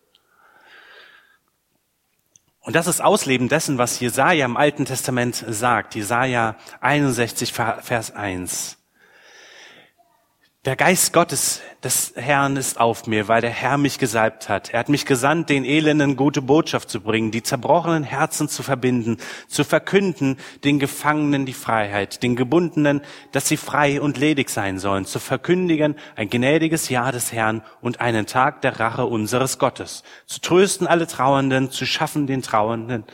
Und 2.62 2.76
das 2.76 2.88
ist 2.88 3.02
Ausleben 3.02 3.50
dessen, 3.50 3.78
was 3.78 4.00
Jesaja 4.00 4.44
im 4.44 4.58
Alten 4.58 4.86
Testament 4.86 5.46
sagt. 5.48 5.94
Jesaja 5.94 6.56
61, 6.82 7.54
Vers 7.54 8.16
1. 8.16 8.79
Der 10.70 10.76
Geist 10.76 11.14
Gottes 11.14 11.62
des 11.84 12.14
Herrn 12.16 12.56
ist 12.56 12.80
auf 12.80 13.08
mir, 13.08 13.28
weil 13.28 13.42
der 13.42 13.50
Herr 13.50 13.80
mich 13.80 13.98
gesalbt 13.98 14.50
hat. 14.50 14.70
Er 14.70 14.82
hat 14.82 14.88
mich 14.88 15.08
gesandt, 15.08 15.50
den 15.50 15.66
Elenden 15.66 16.16
gute 16.16 16.44
Botschaft 16.44 16.92
zu 16.92 17.02
bringen, 17.02 17.32
die 17.32 17.42
zerbrochenen 17.42 18.04
Herzen 18.04 18.48
zu 18.50 18.62
verbinden, 18.62 19.18
zu 19.48 19.64
verkünden, 19.64 20.38
den 20.64 20.78
Gefangenen 20.78 21.48
die 21.48 21.54
Freiheit, 21.54 22.22
den 22.22 22.36
Gebundenen, 22.36 23.02
dass 23.32 23.48
sie 23.48 23.58
frei 23.58 24.00
und 24.00 24.20
ledig 24.20 24.52
sein 24.52 24.78
sollen, 24.78 25.06
zu 25.06 25.18
verkündigen 25.18 25.96
ein 26.16 26.30
gnädiges 26.30 26.90
Jahr 26.90 27.12
des 27.12 27.34
Herrn 27.34 27.64
und 27.82 28.00
einen 28.00 28.28
Tag 28.28 28.62
der 28.62 28.80
Rache 28.80 29.08
unseres 29.08 29.58
Gottes, 29.58 30.04
zu 30.28 30.40
trösten 30.40 30.86
alle 30.86 31.08
Trauernden, 31.08 31.72
zu 31.72 31.88
schaffen 31.88 32.28
den 32.28 32.44
Trauernden, 32.44 33.06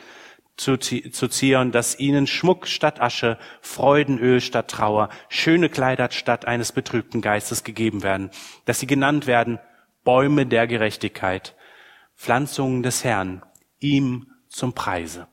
zu, 0.56 0.78
zu 0.78 1.28
Zion, 1.28 1.70
dass 1.70 1.98
ihnen 1.98 2.26
Schmuck 2.26 2.66
statt 2.66 3.00
Asche, 3.00 3.38
Freudenöl 3.60 4.40
statt 4.40 4.70
Trauer, 4.70 5.10
schöne 5.28 5.68
Kleider 5.68 6.10
statt 6.10 6.46
eines 6.46 6.72
betrübten 6.72 7.20
Geistes 7.20 7.64
gegeben 7.64 8.02
werden, 8.02 8.30
dass 8.64 8.80
sie 8.80 8.86
genannt 8.86 9.26
werden 9.26 9.58
Bäume 10.04 10.46
der 10.46 10.66
Gerechtigkeit, 10.66 11.54
Pflanzungen 12.16 12.82
des 12.82 13.04
Herrn, 13.04 13.42
ihm 13.80 14.28
zum 14.48 14.72
Preise. 14.72 15.28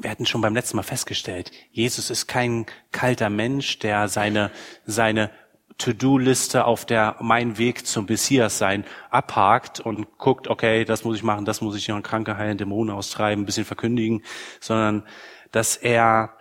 Wir 0.00 0.10
hatten 0.10 0.26
schon 0.26 0.42
beim 0.42 0.54
letzten 0.54 0.76
Mal 0.76 0.82
festgestellt, 0.82 1.50
Jesus 1.72 2.10
ist 2.10 2.28
kein 2.28 2.66
kalter 2.92 3.30
Mensch, 3.30 3.78
der 3.80 4.08
seine, 4.08 4.52
seine 4.86 5.30
To-Do-Liste 5.78 6.64
auf 6.64 6.84
der 6.84 7.16
Mein 7.20 7.56
Weg 7.56 7.86
zum 7.86 8.06
Messias 8.06 8.58
sein 8.58 8.84
abhakt 9.10 9.78
und 9.78 10.18
guckt, 10.18 10.48
okay, 10.48 10.84
das 10.84 11.04
muss 11.04 11.16
ich 11.16 11.22
machen, 11.22 11.44
das 11.44 11.60
muss 11.60 11.76
ich 11.76 11.86
noch 11.86 12.02
Kranke 12.02 12.36
heilen, 12.36 12.58
Dämonen 12.58 12.94
austreiben, 12.94 13.42
ein 13.42 13.46
bisschen 13.46 13.64
verkündigen, 13.64 14.22
sondern 14.60 15.04
dass 15.52 15.76
er 15.76 16.36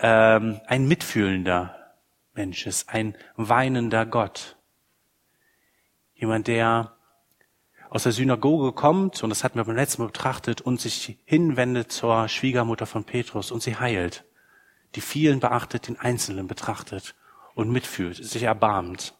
ähm, 0.00 0.60
ein 0.66 0.88
mitfühlender 0.88 1.74
Mensch 2.32 2.66
ist, 2.66 2.88
ein 2.88 3.14
weinender 3.36 4.06
Gott. 4.06 4.56
Jemand, 6.14 6.48
der 6.48 6.96
aus 7.90 8.04
der 8.04 8.12
Synagoge 8.12 8.72
kommt, 8.72 9.22
und 9.22 9.30
das 9.30 9.44
hatten 9.44 9.58
wir 9.58 9.64
beim 9.64 9.76
letzten 9.76 10.02
Mal 10.02 10.08
betrachtet, 10.08 10.62
und 10.62 10.80
sich 10.80 11.18
hinwendet 11.24 11.92
zur 11.92 12.28
Schwiegermutter 12.28 12.86
von 12.86 13.04
Petrus 13.04 13.50
und 13.50 13.62
sie 13.62 13.76
heilt. 13.76 14.24
Die 14.94 15.00
vielen 15.02 15.40
beachtet, 15.40 15.88
den 15.88 15.98
Einzelnen 15.98 16.46
betrachtet 16.46 17.14
und 17.58 17.72
mitfühlt, 17.72 18.24
sich 18.24 18.44
erbarmt. 18.44 19.14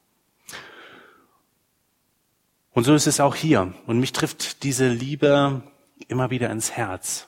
Und 2.71 2.85
so 2.85 2.95
ist 2.95 3.09
es 3.09 3.19
auch 3.19 3.35
hier. 3.35 3.75
Und 3.89 3.99
mich 3.99 4.13
trifft 4.13 4.63
diese 4.63 4.87
Liebe 4.87 5.65
immer 6.07 6.31
wieder 6.31 6.49
ins 6.49 6.71
Herz. 6.71 7.27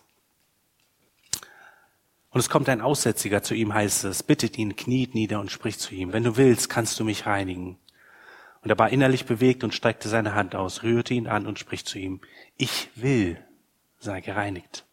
Und 2.31 2.39
es 2.39 2.49
kommt 2.49 2.69
ein 2.69 2.81
Aussätziger 2.81 3.43
zu 3.43 3.55
ihm, 3.55 3.75
heißt 3.75 4.05
es, 4.05 4.23
bittet 4.23 4.57
ihn, 4.57 4.77
kniet 4.77 5.17
nieder 5.17 5.41
und 5.41 5.51
spricht 5.51 5.81
zu 5.81 5.97
ihm, 5.97 6.13
wenn 6.13 6.23
du 6.23 6.37
willst, 6.37 6.71
kannst 6.71 7.01
du 7.01 7.05
mich 7.05 7.27
reinigen. 7.27 7.77
Und 8.63 8.71
er 8.71 8.79
war 8.79 8.91
innerlich 8.91 9.25
bewegt 9.25 9.65
und 9.65 9.75
streckte 9.75 10.09
seine 10.09 10.37
Hand 10.37 10.55
aus, 10.55 10.85
rührte 10.85 11.15
ihn 11.15 11.27
an 11.27 11.45
und 11.49 11.59
spricht 11.59 11.89
zu 11.89 11.99
ihm, 11.99 12.21
ich 12.57 12.89
will, 12.95 13.45
sei 13.99 14.21
gereinigt. 14.21 14.85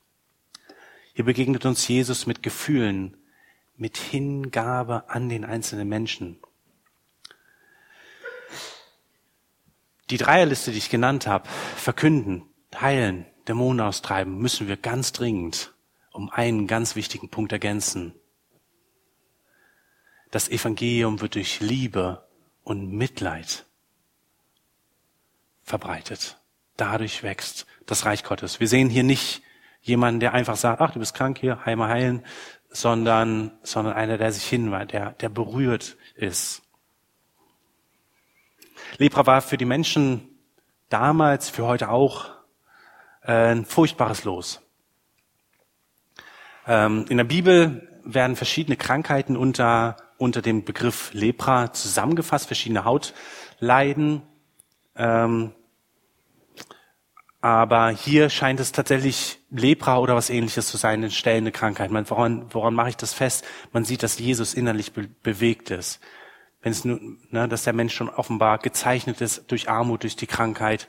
Hier 1.14 1.26
begegnet 1.26 1.68
uns 1.68 1.88
Jesus 1.88 2.26
mit 2.26 2.42
Gefühlen, 2.42 3.16
mit 3.77 3.98
Hingabe 3.98 5.10
an 5.10 5.29
den 5.29 5.46
einzelnen 5.46 5.88
Menschen. 5.88 6.39
Die 10.10 10.17
Dreierliste, 10.17 10.72
die 10.72 10.77
ich 10.77 10.89
genannt 10.89 11.27
habe, 11.27 11.48
verkünden, 11.75 12.43
heilen, 12.75 13.25
Dämonen 13.48 13.86
austreiben, 13.86 14.38
müssen 14.38 14.67
wir 14.67 14.77
ganz 14.77 15.12
dringend 15.12 15.74
um 16.12 16.29
einen 16.29 16.65
ganz 16.65 16.96
wichtigen 16.96 17.29
Punkt 17.29 17.51
ergänzen. 17.51 18.15
Das 20.31 20.50
Evangelium 20.50 21.22
wird 21.22 21.36
durch 21.36 21.60
Liebe 21.60 22.27
und 22.63 22.91
Mitleid 22.91 23.65
verbreitet. 25.63 26.39
Dadurch 26.75 27.24
wächst 27.24 27.65
das 27.86 28.05
Reich 28.05 28.24
Gottes. 28.24 28.60
Wir 28.60 28.67
sehen 28.67 28.89
hier 28.89 29.03
nicht 29.03 29.41
jemanden, 29.81 30.19
der 30.19 30.34
einfach 30.34 30.55
sagt, 30.55 30.81
ach, 30.81 30.91
du 30.91 31.00
bist 31.00 31.13
krank 31.13 31.38
hier, 31.38 31.65
heim 31.65 31.81
heilen, 31.84 32.25
sondern, 32.70 33.52
sondern 33.64 33.94
einer, 33.94 34.18
der 34.18 34.32
sich 34.32 34.46
hinweist, 34.46 34.92
der, 34.92 35.12
der 35.14 35.30
berührt 35.30 35.98
ist. 36.16 36.62
Lepra 38.98 39.26
war 39.26 39.42
für 39.42 39.58
die 39.58 39.66
Menschen 39.66 40.30
damals, 40.90 41.50
für 41.50 41.66
heute 41.66 41.90
auch, 41.90 42.32
äh, 43.24 43.52
ein 43.52 43.66
furchtbares 43.66 44.24
Los. 44.24 44.62
Ähm, 46.66 47.06
in 47.10 47.18
der 47.18 47.24
Bibel 47.24 48.00
werden 48.04 48.36
verschiedene 48.36 48.78
Krankheiten 48.78 49.36
unter, 49.36 49.98
unter 50.18 50.42
dem 50.42 50.64
Begriff 50.64 51.12
Lepra 51.14 51.74
zusammengefasst, 51.74 52.48
verschiedene 52.48 52.86
Hautleiden. 52.86 54.22
Ähm, 54.96 55.54
aber 57.39 57.89
hier 57.89 58.29
scheint 58.29 58.60
es 58.60 58.72
tatsächlich 58.72 59.39
Lepra 59.51 60.00
oder 60.00 60.15
was 60.15 60.29
ähnliches 60.29 60.67
zu 60.67 60.77
sein, 60.77 61.00
eine 61.00 61.12
stellende 61.12 61.51
Krankheit. 61.51 61.91
Man, 61.91 62.10
woran, 62.10 62.53
woran 62.53 62.74
mache 62.74 62.89
ich 62.89 62.98
das 62.98 63.13
fest? 63.13 63.46
Man 63.72 63.86
sieht, 63.86 64.03
dass 64.03 64.17
Jesus 64.17 64.53
innerlich 64.53 64.94
be 64.94 65.08
bewegt 65.22 65.70
ist. 65.70 66.00
Wenn 66.62 66.72
es 66.72 66.84
nur, 66.84 67.00
ne, 67.29 67.48
dass 67.48 67.63
der 67.63 67.74
Mensch 67.74 67.94
schon 67.94 68.10
offenbar 68.10 68.58
gezeichnet 68.58 69.22
ist 69.22 69.51
durch 69.51 69.70
Armut, 69.70 70.03
durch 70.03 70.15
die 70.15 70.27
Krankheit. 70.27 70.88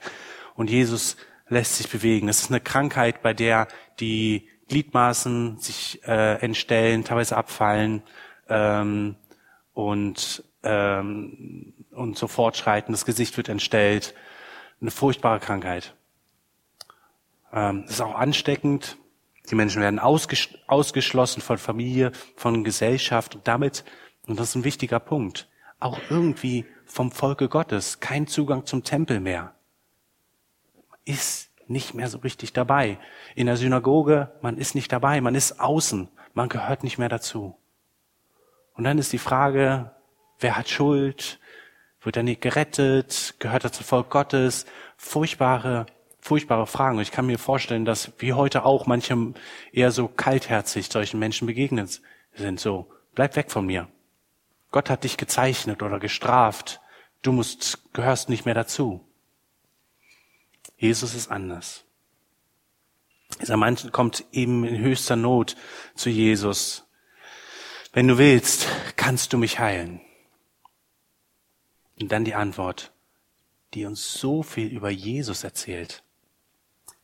Und 0.54 0.70
Jesus 0.70 1.16
lässt 1.48 1.76
sich 1.76 1.88
bewegen. 1.90 2.28
Es 2.28 2.40
ist 2.40 2.50
eine 2.50 2.60
Krankheit, 2.60 3.22
bei 3.22 3.34
der 3.34 3.68
die 4.00 4.48
Gliedmaßen 4.68 5.58
sich 5.58 6.00
äh, 6.06 6.40
entstellen, 6.40 7.04
teilweise 7.04 7.36
abfallen 7.36 8.02
ähm, 8.48 9.16
und, 9.74 10.44
ähm, 10.62 11.74
und 11.90 12.16
so 12.16 12.26
fortschreiten. 12.26 12.92
Das 12.92 13.04
Gesicht 13.04 13.36
wird 13.36 13.48
entstellt. 13.48 14.14
Eine 14.80 14.90
furchtbare 14.90 15.40
Krankheit. 15.40 15.94
Ähm, 17.52 17.84
ist 17.88 18.00
auch 18.00 18.14
ansteckend. 18.14 18.96
Die 19.50 19.54
Menschen 19.54 19.80
werden 19.80 19.98
ausges 19.98 20.48
ausgeschlossen 20.66 21.40
von 21.40 21.58
Familie, 21.58 22.12
von 22.36 22.64
Gesellschaft 22.64 23.34
und 23.34 23.48
damit, 23.48 23.84
und 24.26 24.38
das 24.38 24.50
ist 24.50 24.54
ein 24.56 24.64
wichtiger 24.64 25.00
Punkt, 25.00 25.48
auch 25.80 25.98
irgendwie 26.10 26.66
vom 26.84 27.10
Volke 27.10 27.48
Gottes 27.48 28.00
kein 28.00 28.26
Zugang 28.26 28.66
zum 28.66 28.84
Tempel 28.84 29.20
mehr. 29.20 29.54
Ist 31.04 31.50
nicht 31.66 31.94
mehr 31.94 32.08
so 32.08 32.18
richtig 32.18 32.52
dabei. 32.52 32.98
In 33.34 33.46
der 33.46 33.56
Synagoge, 33.56 34.32
man 34.42 34.58
ist 34.58 34.74
nicht 34.74 34.92
dabei, 34.92 35.20
man 35.20 35.34
ist 35.34 35.60
außen, 35.60 36.08
man 36.34 36.48
gehört 36.48 36.82
nicht 36.82 36.98
mehr 36.98 37.08
dazu. 37.08 37.56
Und 38.74 38.84
dann 38.84 38.98
ist 38.98 39.12
die 39.12 39.18
Frage, 39.18 39.92
wer 40.40 40.56
hat 40.56 40.68
Schuld? 40.68 41.40
Wird 42.00 42.16
er 42.16 42.22
nicht 42.22 42.40
gerettet? 42.40 43.34
Gehört 43.38 43.64
er 43.64 43.72
zum 43.72 43.84
Volk 43.84 44.10
Gottes? 44.10 44.66
Furchtbare 44.96 45.86
furchtbare 46.20 46.66
Fragen. 46.66 47.00
Ich 47.00 47.10
kann 47.10 47.26
mir 47.26 47.38
vorstellen, 47.38 47.84
dass 47.84 48.12
wie 48.18 48.32
heute 48.32 48.64
auch 48.64 48.86
manche 48.86 49.34
eher 49.72 49.90
so 49.92 50.08
kaltherzig 50.08 50.88
solchen 50.90 51.18
Menschen 51.18 51.46
begegnet 51.46 52.00
sind. 52.34 52.60
So, 52.60 52.88
bleib 53.14 53.36
weg 53.36 53.50
von 53.50 53.66
mir. 53.66 53.88
Gott 54.70 54.90
hat 54.90 55.04
dich 55.04 55.16
gezeichnet 55.16 55.82
oder 55.82 55.98
gestraft. 55.98 56.80
Du 57.22 57.32
musst, 57.32 57.92
gehörst 57.92 58.28
nicht 58.28 58.44
mehr 58.44 58.54
dazu. 58.54 59.04
Jesus 60.76 61.14
ist 61.14 61.30
anders. 61.30 61.84
Dieser 63.40 63.56
Mann 63.56 63.76
kommt 63.92 64.24
eben 64.32 64.64
in 64.64 64.78
höchster 64.78 65.16
Not 65.16 65.56
zu 65.94 66.10
Jesus. 66.10 66.86
Wenn 67.92 68.08
du 68.08 68.18
willst, 68.18 68.66
kannst 68.96 69.32
du 69.32 69.38
mich 69.38 69.58
heilen. 69.58 70.00
Und 72.00 72.12
dann 72.12 72.24
die 72.24 72.34
Antwort, 72.34 72.92
die 73.74 73.84
uns 73.84 74.12
so 74.12 74.42
viel 74.42 74.68
über 74.68 74.90
Jesus 74.90 75.44
erzählt. 75.44 76.02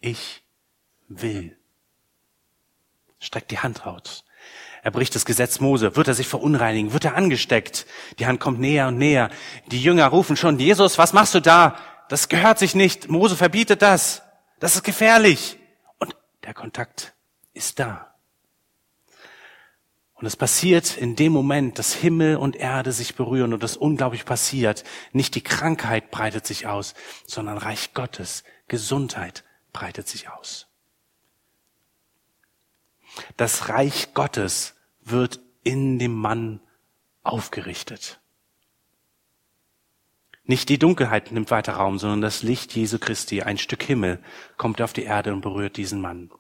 Ich 0.05 0.43
will. 1.09 1.57
Streckt 3.19 3.51
die 3.51 3.59
Hand 3.59 3.87
raus. 3.87 4.27
Er 4.83 4.91
bricht 4.91 5.15
das 5.15 5.25
Gesetz 5.25 5.61
Mose. 5.61 5.97
Wird 5.97 6.09
er 6.09 6.13
sich 6.13 6.29
verunreinigen? 6.29 6.93
Wird 6.93 7.07
er 7.07 7.17
angesteckt? 7.17 7.87
Die 8.19 8.27
Hand 8.27 8.39
kommt 8.39 8.61
näher 8.61 8.89
und 8.89 8.99
näher. 8.99 9.31
Die 9.69 9.83
Jünger 9.83 10.07
rufen 10.09 10.37
schon, 10.37 10.59
Jesus, 10.59 10.99
was 10.99 11.15
machst 11.15 11.35
du 11.35 11.41
da? 11.41 11.79
Das 12.11 12.29
gehört 12.29 12.59
sich 12.59 12.75
nicht. 12.75 13.09
Mose 13.09 13.35
verbietet 13.35 13.81
das. 13.81 14.21
Das 14.61 14.75
ist 14.75 14.83
gefährlich. 14.83 15.59
Und 15.99 16.15
der 16.43 16.53
Kontakt 16.53 17.15
ist 17.55 17.79
da. 17.79 18.15
Und 20.13 20.27
es 20.27 20.37
passiert 20.37 20.99
in 20.99 21.17
dem 21.17 21.33
Moment, 21.33 21.79
dass 21.79 21.95
Himmel 21.95 22.37
und 22.37 22.57
Erde 22.57 22.93
sich 22.93 23.15
berühren 23.15 23.55
und 23.55 23.63
das 23.63 23.79
unglaublich 23.79 24.27
passiert. 24.27 24.85
Nicht 25.13 25.35
die 25.35 25.43
Krankheit 25.43 26.11
breitet 26.11 26.47
sich 26.47 26.67
aus, 26.67 26.93
sondern 27.27 27.57
Reich 27.57 27.95
Gottes, 27.95 28.45
Gesundheit 28.69 29.45
breitet 29.75 30.09
sich 30.09 30.31
aus. 30.31 30.69
Das 33.37 33.69
Reich 33.69 34.15
Gottes 34.15 34.75
wird 35.03 35.41
in 35.63 35.99
dem 35.99 36.15
Mann 36.15 36.61
aufgerichtet. 37.23 38.21
Nicht 40.47 40.69
die 40.69 40.79
Dunkelheit 40.79 41.33
nimmt 41.33 41.51
weiter 41.51 41.75
Raum, 41.75 41.99
sondern 41.99 42.21
das 42.21 42.43
Licht 42.43 42.75
Jesu 42.75 42.99
Christi, 42.99 43.43
ein 43.43 43.59
Stück 43.59 43.83
Himmel, 43.83 44.23
kommt 44.57 44.81
auf 44.81 44.93
die 44.93 45.05
Erde 45.05 45.33
und 45.33 45.41
berührt 45.41 45.77
diesen 45.77 46.01
Mann. 46.01 46.31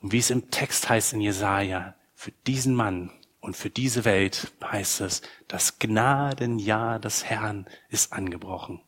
Und 0.00 0.12
wie 0.12 0.18
es 0.18 0.30
im 0.30 0.50
Text 0.50 0.88
heißt 0.88 1.12
in 1.12 1.20
Jesaja, 1.20 1.94
für 2.14 2.32
diesen 2.46 2.74
Mann 2.74 3.10
und 3.40 3.56
für 3.56 3.68
diese 3.68 4.06
Welt 4.06 4.52
heißt 4.62 5.02
es, 5.02 5.22
das 5.48 5.78
Gnadenjahr 5.78 6.98
des 6.98 7.24
Herrn 7.24 7.66
ist 7.90 8.12
angebrochen. 8.12 8.80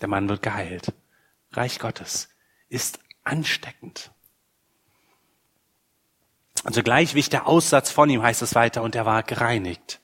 Der 0.00 0.06
Mann 0.06 0.28
wird 0.28 0.42
geheilt. 0.42 0.94
Reich 1.50 1.80
Gottes 1.80 2.28
ist 2.68 2.98
ansteckend. 3.24 4.10
Und 6.64 6.74
sogleich 6.74 7.14
wich 7.14 7.30
der 7.30 7.46
Aussatz 7.46 7.90
von 7.90 8.10
ihm, 8.10 8.22
heißt 8.22 8.42
es 8.42 8.54
weiter, 8.54 8.82
und 8.82 8.94
er 8.94 9.06
war 9.06 9.22
gereinigt. 9.22 10.00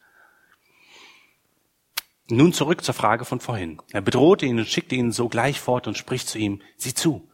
Nun 2.29 2.53
zurück 2.53 2.83
zur 2.83 2.95
Frage 2.95 3.25
von 3.25 3.41
vorhin. 3.41 3.83
Er 3.93 4.01
bedrohte 4.01 4.47
ihn 4.47 4.59
und 4.59 4.67
schickte 4.67 4.95
ihn 4.95 5.13
sogleich 5.13 5.61
fort 5.61 5.87
und 5.87 5.99
spricht 5.99 6.29
zu 6.29 6.39
ihm, 6.39 6.63
sieh 6.77 6.95
zu, 6.95 7.29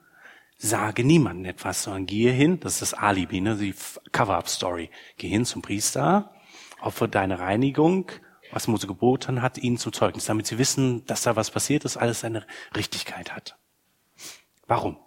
sage 0.59 1.05
niemandem 1.05 1.45
etwas, 1.45 1.85
sondern 1.85 2.07
gehe 2.07 2.33
hin, 2.33 2.59
das 2.59 2.75
ist 2.75 2.93
das 2.93 2.95
Alibi, 2.95 3.41
ne, 3.41 3.57
die 3.57 3.75
Cover-up-Story. 4.11 4.91
Geh 5.17 5.29
hin 5.29 5.45
zum 5.45 5.63
Priester, 5.63 6.35
opfer 6.81 7.07
deine 7.07 7.39
Reinigung, 7.39 8.11
was 8.51 8.67
Mose 8.67 8.89
geboten 8.89 9.43
hat, 9.43 9.59
ihnen 9.59 9.79
zum 9.79 9.93
Zeugnis, 9.93 10.25
damit 10.25 10.47
sie 10.47 10.59
wissen, 10.59 11.07
dass 11.07 11.23
da 11.23 11.37
was 11.37 11.53
passiert 11.53 11.85
ist, 11.85 11.97
alles 11.97 12.21
seine 12.21 12.45
Richtigkeit 12.75 13.33
hat. 13.33 13.57
Warum? 14.67 14.99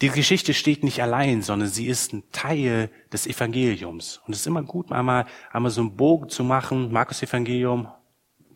Die 0.00 0.10
Geschichte 0.10 0.54
steht 0.54 0.84
nicht 0.84 1.02
allein, 1.02 1.42
sondern 1.42 1.68
sie 1.68 1.86
ist 1.86 2.12
ein 2.12 2.22
Teil 2.30 2.90
des 3.12 3.26
Evangeliums. 3.26 4.20
Und 4.26 4.32
es 4.32 4.40
ist 4.40 4.46
immer 4.46 4.62
gut, 4.62 4.92
einmal, 4.92 5.26
einmal 5.52 5.72
so 5.72 5.80
einen 5.80 5.96
Bogen 5.96 6.28
zu 6.28 6.44
machen. 6.44 6.92
Markus 6.92 7.22
Evangelium, 7.22 7.88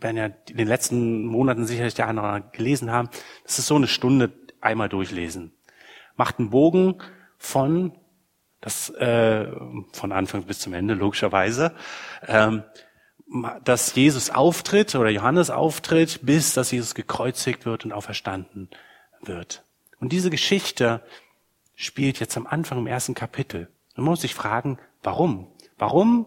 werden 0.03 0.17
ja 0.17 0.27
in 0.49 0.57
den 0.57 0.69
letzten 0.69 1.27
Monaten 1.27 1.67
sicherlich 1.67 1.95
der 1.95 2.09
andere 2.09 2.45
gelesen 2.53 2.91
haben. 2.91 3.09
Das 3.45 3.59
ist 3.59 3.67
so 3.67 3.77
eine 3.77 3.87
Stunde 3.87 4.33
einmal 4.61 4.89
durchlesen. 4.89 5.53
Macht 6.17 6.39
einen 6.39 6.51
Bogen 6.51 6.99
von, 7.39 7.97
das, 8.61 8.91
äh, 8.91 9.47
von 9.93 10.13
Anfang 10.13 10.45
bis 10.45 10.61
zum 10.61 10.75
Ende, 10.75 10.95
logischerweise, 10.95 11.75
ähm, 12.27 12.63
dass 13.65 13.95
Jesus 13.95 14.31
auftritt 14.31 14.95
oder 14.95 15.09
Johannes 15.09 15.51
auftritt, 15.51 16.21
bis 16.23 16.53
dass 16.53 16.71
Jesus 16.71 16.95
gekreuzigt 16.95 17.65
wird 17.65 17.85
und 17.85 17.93
auferstanden 17.93 18.69
wird. 19.23 19.65
Und 20.01 20.13
diese 20.13 20.31
Geschichte 20.31 21.03
spielt 21.83 22.21
jetzt 22.21 22.37
am 22.37 22.47
Anfang 22.47 22.79
im 22.79 22.87
ersten 22.87 23.15
Kapitel. 23.15 23.69
Man 23.97 24.07
muss 24.07 24.21
sich 24.21 24.35
fragen, 24.35 24.79
warum? 25.03 25.49
Warum 25.79 26.27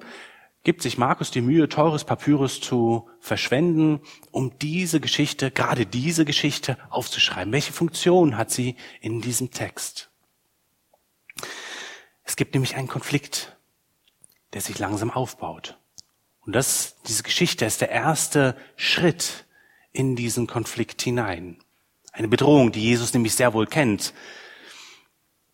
gibt 0.63 0.81
sich 0.81 0.97
Markus 0.97 1.31
die 1.31 1.41
Mühe, 1.41 1.69
teures 1.69 2.03
Papyrus 2.03 2.59
zu 2.59 3.07
verschwenden, 3.19 4.01
um 4.31 4.57
diese 4.59 4.99
Geschichte, 4.99 5.51
gerade 5.51 5.85
diese 5.85 6.25
Geschichte 6.25 6.77
aufzuschreiben? 6.89 7.53
Welche 7.53 7.71
Funktion 7.71 8.37
hat 8.37 8.51
sie 8.51 8.75
in 8.99 9.21
diesem 9.21 9.51
Text? 9.51 10.09
Es 12.23 12.35
gibt 12.35 12.53
nämlich 12.53 12.75
einen 12.75 12.89
Konflikt, 12.89 13.55
der 14.53 14.61
sich 14.61 14.77
langsam 14.77 15.09
aufbaut. 15.09 15.77
Und 16.41 16.53
das, 16.53 16.97
diese 17.07 17.23
Geschichte 17.23 17.63
ist 17.65 17.79
der 17.79 17.89
erste 17.89 18.57
Schritt 18.75 19.45
in 19.93 20.17
diesen 20.17 20.47
Konflikt 20.47 21.01
hinein. 21.01 21.59
Eine 22.11 22.27
Bedrohung, 22.27 22.73
die 22.73 22.81
Jesus 22.81 23.13
nämlich 23.13 23.35
sehr 23.35 23.53
wohl 23.53 23.67
kennt 23.67 24.13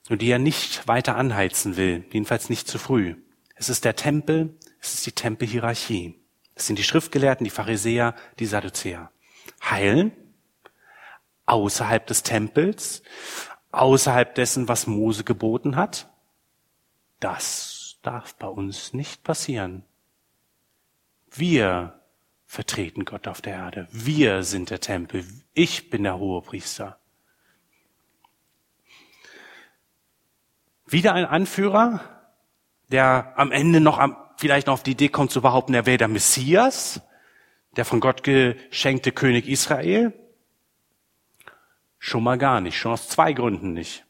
und 0.09 0.21
die 0.21 0.29
er 0.29 0.39
nicht 0.39 0.87
weiter 0.87 1.15
anheizen 1.15 1.77
will, 1.77 2.05
jedenfalls 2.11 2.49
nicht 2.49 2.67
zu 2.67 2.77
früh. 2.77 3.15
Es 3.55 3.69
ist 3.69 3.85
der 3.85 3.95
Tempel, 3.95 4.57
es 4.79 4.95
ist 4.95 5.05
die 5.05 5.11
Tempelhierarchie. 5.11 6.15
Es 6.55 6.67
sind 6.67 6.79
die 6.79 6.83
Schriftgelehrten, 6.83 7.43
die 7.43 7.49
Pharisäer, 7.49 8.15
die 8.39 8.45
Sadduzäer. 8.45 9.11
Heilen 9.63 10.11
außerhalb 11.45 12.07
des 12.07 12.23
Tempels, 12.23 13.03
außerhalb 13.71 14.33
dessen, 14.35 14.67
was 14.67 14.87
Mose 14.87 15.23
geboten 15.23 15.75
hat. 15.75 16.09
Das 17.19 17.97
darf 18.01 18.35
bei 18.35 18.47
uns 18.47 18.93
nicht 18.93 19.23
passieren. 19.23 19.83
Wir 21.29 21.99
vertreten 22.45 23.05
Gott 23.05 23.27
auf 23.27 23.41
der 23.41 23.53
Erde. 23.53 23.87
Wir 23.91 24.43
sind 24.43 24.69
der 24.69 24.79
Tempel. 24.79 25.25
Ich 25.53 25.89
bin 25.89 26.03
der 26.03 26.17
hohe 26.17 26.41
Priester. 26.41 27.00
Wieder 30.91 31.13
ein 31.13 31.23
Anführer, 31.23 32.01
der 32.89 33.31
am 33.37 33.53
Ende 33.53 33.79
noch 33.79 33.97
am, 33.97 34.17
vielleicht 34.35 34.67
noch 34.67 34.73
auf 34.73 34.83
die 34.83 34.91
Idee 34.91 35.07
kommt 35.07 35.31
zu 35.31 35.41
behaupten, 35.41 35.73
er 35.73 35.85
wäre 35.85 35.97
der 35.97 36.09
Messias, 36.09 36.99
der 37.77 37.85
von 37.85 38.01
Gott 38.01 38.23
geschenkte 38.23 39.13
König 39.13 39.47
Israel. 39.47 40.11
Schon 41.97 42.23
mal 42.23 42.37
gar 42.37 42.59
nicht, 42.59 42.77
schon 42.77 42.91
aus 42.91 43.07
zwei 43.07 43.31
Gründen 43.31 43.71
nicht. 43.71 44.05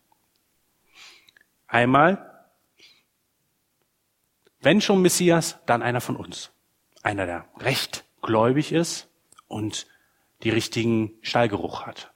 Einmal, 1.68 2.48
wenn 4.60 4.82
schon 4.82 5.04
Messias, 5.04 5.60
dann 5.68 5.84
einer 5.84 6.02
von 6.02 6.16
uns. 6.16 6.50
Einer, 7.04 7.28
der 7.28 7.46
recht 7.60 8.06
gläubig 8.24 8.72
ist 8.72 9.08
und 9.48 9.86
die 10.42 10.50
richtigen 10.50 11.14
Stallgeruch 11.22 11.86
hat. 11.86 12.12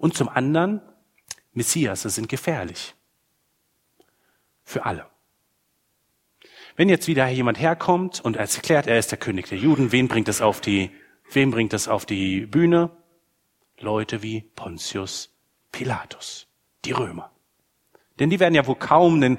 Und 0.00 0.16
zum 0.16 0.28
anderen, 0.28 0.82
Messias 1.52 2.02
sind 2.02 2.28
gefährlich. 2.28 2.96
Für 4.68 4.84
alle. 4.84 5.06
Wenn 6.76 6.90
jetzt 6.90 7.08
wieder 7.08 7.26
jemand 7.28 7.58
herkommt 7.58 8.20
und 8.20 8.36
erklärt, 8.36 8.86
er 8.86 8.98
ist 8.98 9.10
der 9.10 9.18
König 9.18 9.48
der 9.48 9.56
Juden, 9.56 9.92
wen 9.92 10.08
bringt 10.08 10.28
es 10.28 10.42
auf 10.42 10.60
die, 10.60 10.90
wen 11.32 11.50
bringt 11.50 11.72
es 11.72 11.88
auf 11.88 12.04
die 12.04 12.44
Bühne? 12.44 12.90
Leute 13.78 14.22
wie 14.22 14.42
Pontius 14.42 15.34
Pilatus, 15.72 16.48
die 16.84 16.92
Römer. 16.92 17.30
Denn 18.18 18.28
die 18.28 18.40
werden 18.40 18.54
ja 18.54 18.66
wohl 18.66 18.74
kaum 18.74 19.22
den 19.22 19.38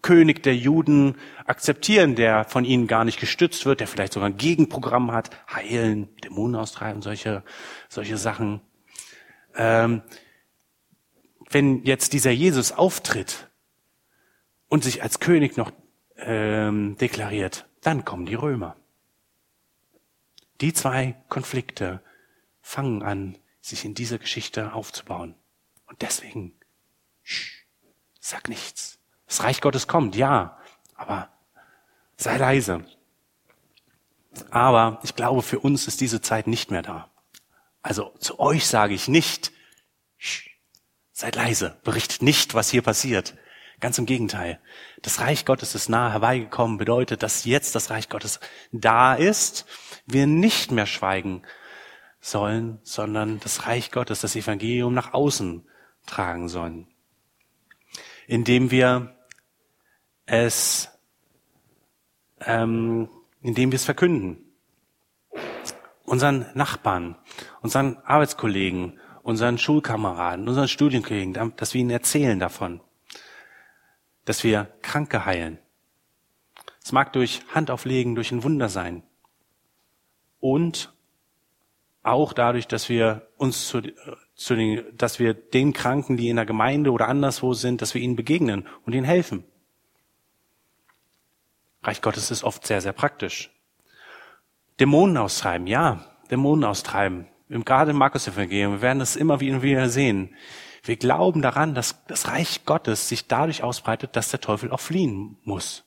König 0.00 0.44
der 0.44 0.54
Juden 0.54 1.16
akzeptieren, 1.44 2.14
der 2.14 2.44
von 2.44 2.64
ihnen 2.64 2.86
gar 2.86 3.04
nicht 3.04 3.18
gestützt 3.18 3.66
wird, 3.66 3.80
der 3.80 3.88
vielleicht 3.88 4.12
sogar 4.12 4.28
ein 4.28 4.36
Gegenprogramm 4.36 5.10
hat, 5.10 5.30
heilen, 5.52 6.08
Dämonen 6.22 6.54
austreiben, 6.54 7.02
solche, 7.02 7.42
solche 7.88 8.16
Sachen. 8.16 8.60
Ähm, 9.56 10.02
wenn 11.50 11.82
jetzt 11.82 12.12
dieser 12.12 12.30
Jesus 12.30 12.70
auftritt 12.70 13.50
und 14.74 14.82
sich 14.82 15.04
als 15.04 15.20
König 15.20 15.56
noch 15.56 15.70
ähm, 16.16 16.96
deklariert, 16.96 17.64
dann 17.82 18.04
kommen 18.04 18.26
die 18.26 18.34
Römer. 18.34 18.74
Die 20.60 20.72
zwei 20.72 21.14
Konflikte 21.28 22.02
fangen 22.60 23.04
an, 23.04 23.38
sich 23.60 23.84
in 23.84 23.94
dieser 23.94 24.18
Geschichte 24.18 24.72
aufzubauen. 24.72 25.36
Und 25.86 26.02
deswegen, 26.02 26.58
shh, 27.22 27.66
sag 28.18 28.48
nichts. 28.48 28.98
Das 29.28 29.44
Reich 29.44 29.60
Gottes 29.60 29.86
kommt, 29.86 30.16
ja, 30.16 30.58
aber 30.96 31.28
sei 32.16 32.36
leise. 32.36 32.84
Aber 34.50 34.98
ich 35.04 35.14
glaube, 35.14 35.42
für 35.42 35.60
uns 35.60 35.86
ist 35.86 36.00
diese 36.00 36.20
Zeit 36.20 36.48
nicht 36.48 36.72
mehr 36.72 36.82
da. 36.82 37.12
Also 37.80 38.12
zu 38.18 38.40
euch 38.40 38.66
sage 38.66 38.94
ich 38.94 39.06
nicht, 39.06 39.52
seid 41.12 41.36
leise, 41.36 41.78
berichtet 41.84 42.22
nicht, 42.22 42.54
was 42.54 42.70
hier 42.70 42.82
passiert. 42.82 43.36
Ganz 43.84 43.98
im 43.98 44.06
Gegenteil. 44.06 44.60
Das 45.02 45.20
Reich 45.20 45.44
Gottes 45.44 45.74
ist 45.74 45.90
nahe 45.90 46.10
herbeigekommen, 46.10 46.78
bedeutet, 46.78 47.22
dass 47.22 47.44
jetzt 47.44 47.74
das 47.74 47.90
Reich 47.90 48.08
Gottes 48.08 48.40
da 48.72 49.12
ist, 49.12 49.66
wir 50.06 50.26
nicht 50.26 50.70
mehr 50.70 50.86
schweigen 50.86 51.42
sollen, 52.18 52.78
sondern 52.82 53.40
das 53.40 53.66
Reich 53.66 53.90
Gottes, 53.90 54.22
das 54.22 54.36
Evangelium 54.36 54.94
nach 54.94 55.12
außen 55.12 55.68
tragen 56.06 56.48
sollen. 56.48 56.86
Indem 58.26 58.70
wir 58.70 59.18
es, 60.24 60.88
ähm, 62.40 63.10
indem 63.42 63.70
wir 63.70 63.76
es 63.76 63.84
verkünden. 63.84 64.50
Unseren 66.04 66.46
Nachbarn, 66.54 67.16
unseren 67.60 67.98
Arbeitskollegen, 67.98 68.98
unseren 69.22 69.58
Schulkameraden, 69.58 70.48
unseren 70.48 70.68
Studienkollegen, 70.68 71.52
dass 71.58 71.74
wir 71.74 71.82
ihnen 71.82 71.90
erzählen 71.90 72.40
davon 72.40 72.80
dass 74.24 74.44
wir 74.44 74.72
Kranke 74.82 75.24
heilen. 75.26 75.58
Es 76.82 76.92
mag 76.92 77.12
durch 77.12 77.42
Handauflegen, 77.54 78.14
durch 78.14 78.30
ein 78.32 78.42
Wunder 78.42 78.68
sein. 78.68 79.02
Und 80.40 80.92
auch 82.02 82.34
dadurch, 82.34 82.68
dass 82.68 82.90
wir 82.90 83.28
uns 83.38 83.66
zu, 83.68 83.80
zu 84.34 84.54
den, 84.54 84.84
dass 84.96 85.18
wir 85.18 85.32
den 85.32 85.72
Kranken, 85.72 86.16
die 86.16 86.28
in 86.28 86.36
der 86.36 86.44
Gemeinde 86.44 86.92
oder 86.92 87.08
anderswo 87.08 87.54
sind, 87.54 87.80
dass 87.80 87.94
wir 87.94 88.02
ihnen 88.02 88.16
begegnen 88.16 88.68
und 88.84 88.92
ihnen 88.92 89.06
helfen. 89.06 89.44
Reich 91.82 92.02
Gottes 92.02 92.30
ist 92.30 92.44
oft 92.44 92.66
sehr, 92.66 92.80
sehr 92.80 92.92
praktisch. 92.92 93.50
Dämonen 94.80 95.16
austreiben, 95.16 95.66
ja, 95.66 96.04
Dämonen 96.30 96.64
austreiben. 96.64 97.26
Gerade 97.48 97.92
im 97.92 97.98
Markus-Evangelium, 97.98 98.72
wir 98.72 98.82
werden 98.82 98.98
das 98.98 99.16
immer 99.16 99.40
wieder 99.40 99.88
sehen. 99.88 100.34
Wir 100.84 100.96
glauben 100.96 101.40
daran, 101.40 101.74
dass 101.74 102.04
das 102.06 102.28
Reich 102.28 102.66
Gottes 102.66 103.08
sich 103.08 103.26
dadurch 103.26 103.62
ausbreitet, 103.62 104.16
dass 104.16 104.28
der 104.28 104.42
Teufel 104.42 104.70
auch 104.70 104.80
fliehen 104.80 105.38
muss. 105.42 105.84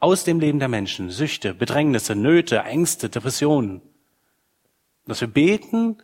Aus 0.00 0.24
dem 0.24 0.38
Leben 0.38 0.58
der 0.58 0.68
Menschen, 0.68 1.08
Süchte, 1.10 1.54
Bedrängnisse, 1.54 2.14
Nöte, 2.14 2.58
Ängste, 2.60 3.08
Depressionen. 3.08 3.80
Dass 5.06 5.22
wir 5.22 5.28
beten 5.28 6.02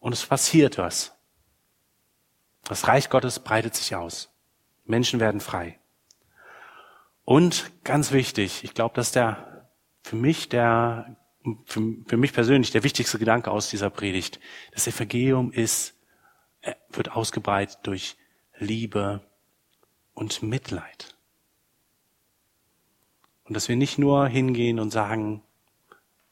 und 0.00 0.12
es 0.12 0.26
passiert 0.26 0.78
was. 0.78 1.16
Das 2.64 2.88
Reich 2.88 3.08
Gottes 3.08 3.38
breitet 3.38 3.76
sich 3.76 3.94
aus. 3.94 4.30
Menschen 4.84 5.20
werden 5.20 5.40
frei. 5.40 5.78
Und 7.24 7.70
ganz 7.84 8.10
wichtig, 8.10 8.64
ich 8.64 8.74
glaube, 8.74 8.96
dass 8.96 9.12
der 9.12 9.68
für 10.02 10.16
mich 10.16 10.48
der 10.48 11.16
für, 11.64 11.80
für 12.06 12.16
mich 12.16 12.32
persönlich 12.32 12.72
der 12.72 12.82
wichtigste 12.82 13.18
Gedanke 13.18 13.50
aus 13.50 13.70
dieser 13.70 13.90
Predigt. 13.90 14.40
Das 14.72 14.86
Evangelium 14.86 15.52
ist 15.52 15.94
wird 16.90 17.12
ausgebreitet 17.12 17.78
durch 17.82 18.16
Liebe 18.58 19.20
und 20.14 20.42
Mitleid. 20.42 21.16
Und 23.44 23.54
dass 23.54 23.68
wir 23.68 23.76
nicht 23.76 23.98
nur 23.98 24.28
hingehen 24.28 24.78
und 24.78 24.90
sagen, 24.90 25.42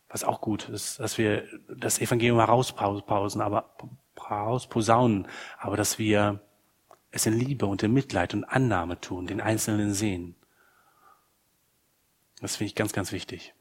was 0.09 0.25
auch 0.25 0.41
gut 0.41 0.69
ist, 0.69 1.01
dass 1.01 1.19
wir 1.19 1.47
das 1.69 1.99
Evangelium 1.99 2.39
herauspausen, 2.39 3.41
aber 3.41 3.75
herausposaunen, 4.17 5.27
aber 5.59 5.77
dass 5.77 5.99
wir 5.99 6.41
es 7.11 7.27
in 7.27 7.39
Liebe 7.39 7.67
und 7.67 7.83
in 7.83 7.93
Mitleid 7.93 8.35
und 8.35 8.45
Annahme 8.45 9.01
tun, 9.01 9.27
den 9.27 9.41
Einzelnen 9.41 9.95
sehen. 9.95 10.35
Das 12.41 12.57
finde 12.57 12.69
ich 12.69 12.75
ganz, 12.75 12.93
ganz 12.93 13.13
wichtig. 13.13 13.55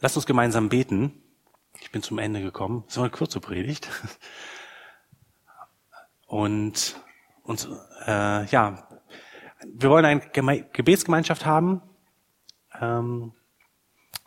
Lasst 0.00 0.16
uns 0.16 0.26
gemeinsam 0.26 0.68
beten. 0.68 1.22
Ich 1.80 1.90
bin 1.90 2.02
zum 2.02 2.18
Ende 2.18 2.42
gekommen. 2.42 2.84
Das 2.86 2.96
war 2.96 3.04
eine 3.04 3.10
kurze 3.10 3.40
Predigt. 3.40 3.88
Und, 6.28 6.94
und 7.42 7.68
äh, 8.06 8.44
ja, 8.44 8.86
wir 9.66 9.90
wollen 9.90 10.04
eine 10.04 10.20
Geme 10.20 10.62
Gebetsgemeinschaft 10.72 11.46
haben. 11.46 11.82
Ähm, 12.78 13.32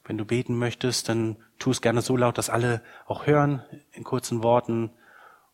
wenn 0.03 0.17
du 0.17 0.25
beten 0.25 0.57
möchtest, 0.57 1.09
dann 1.09 1.37
tu 1.59 1.69
es 1.69 1.81
gerne 1.81 2.01
so 2.01 2.17
laut, 2.17 2.39
dass 2.39 2.49
alle 2.49 2.81
auch 3.05 3.27
hören 3.27 3.63
in 3.91 4.03
kurzen 4.03 4.41
Worten. 4.41 4.91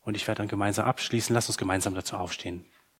Und 0.00 0.16
ich 0.16 0.26
werde 0.26 0.38
dann 0.38 0.48
gemeinsam 0.48 0.86
abschließen. 0.86 1.34
Lass 1.34 1.48
uns 1.48 1.58
gemeinsam 1.58 1.94
dazu 1.94 2.16
aufstehen. 2.16 2.64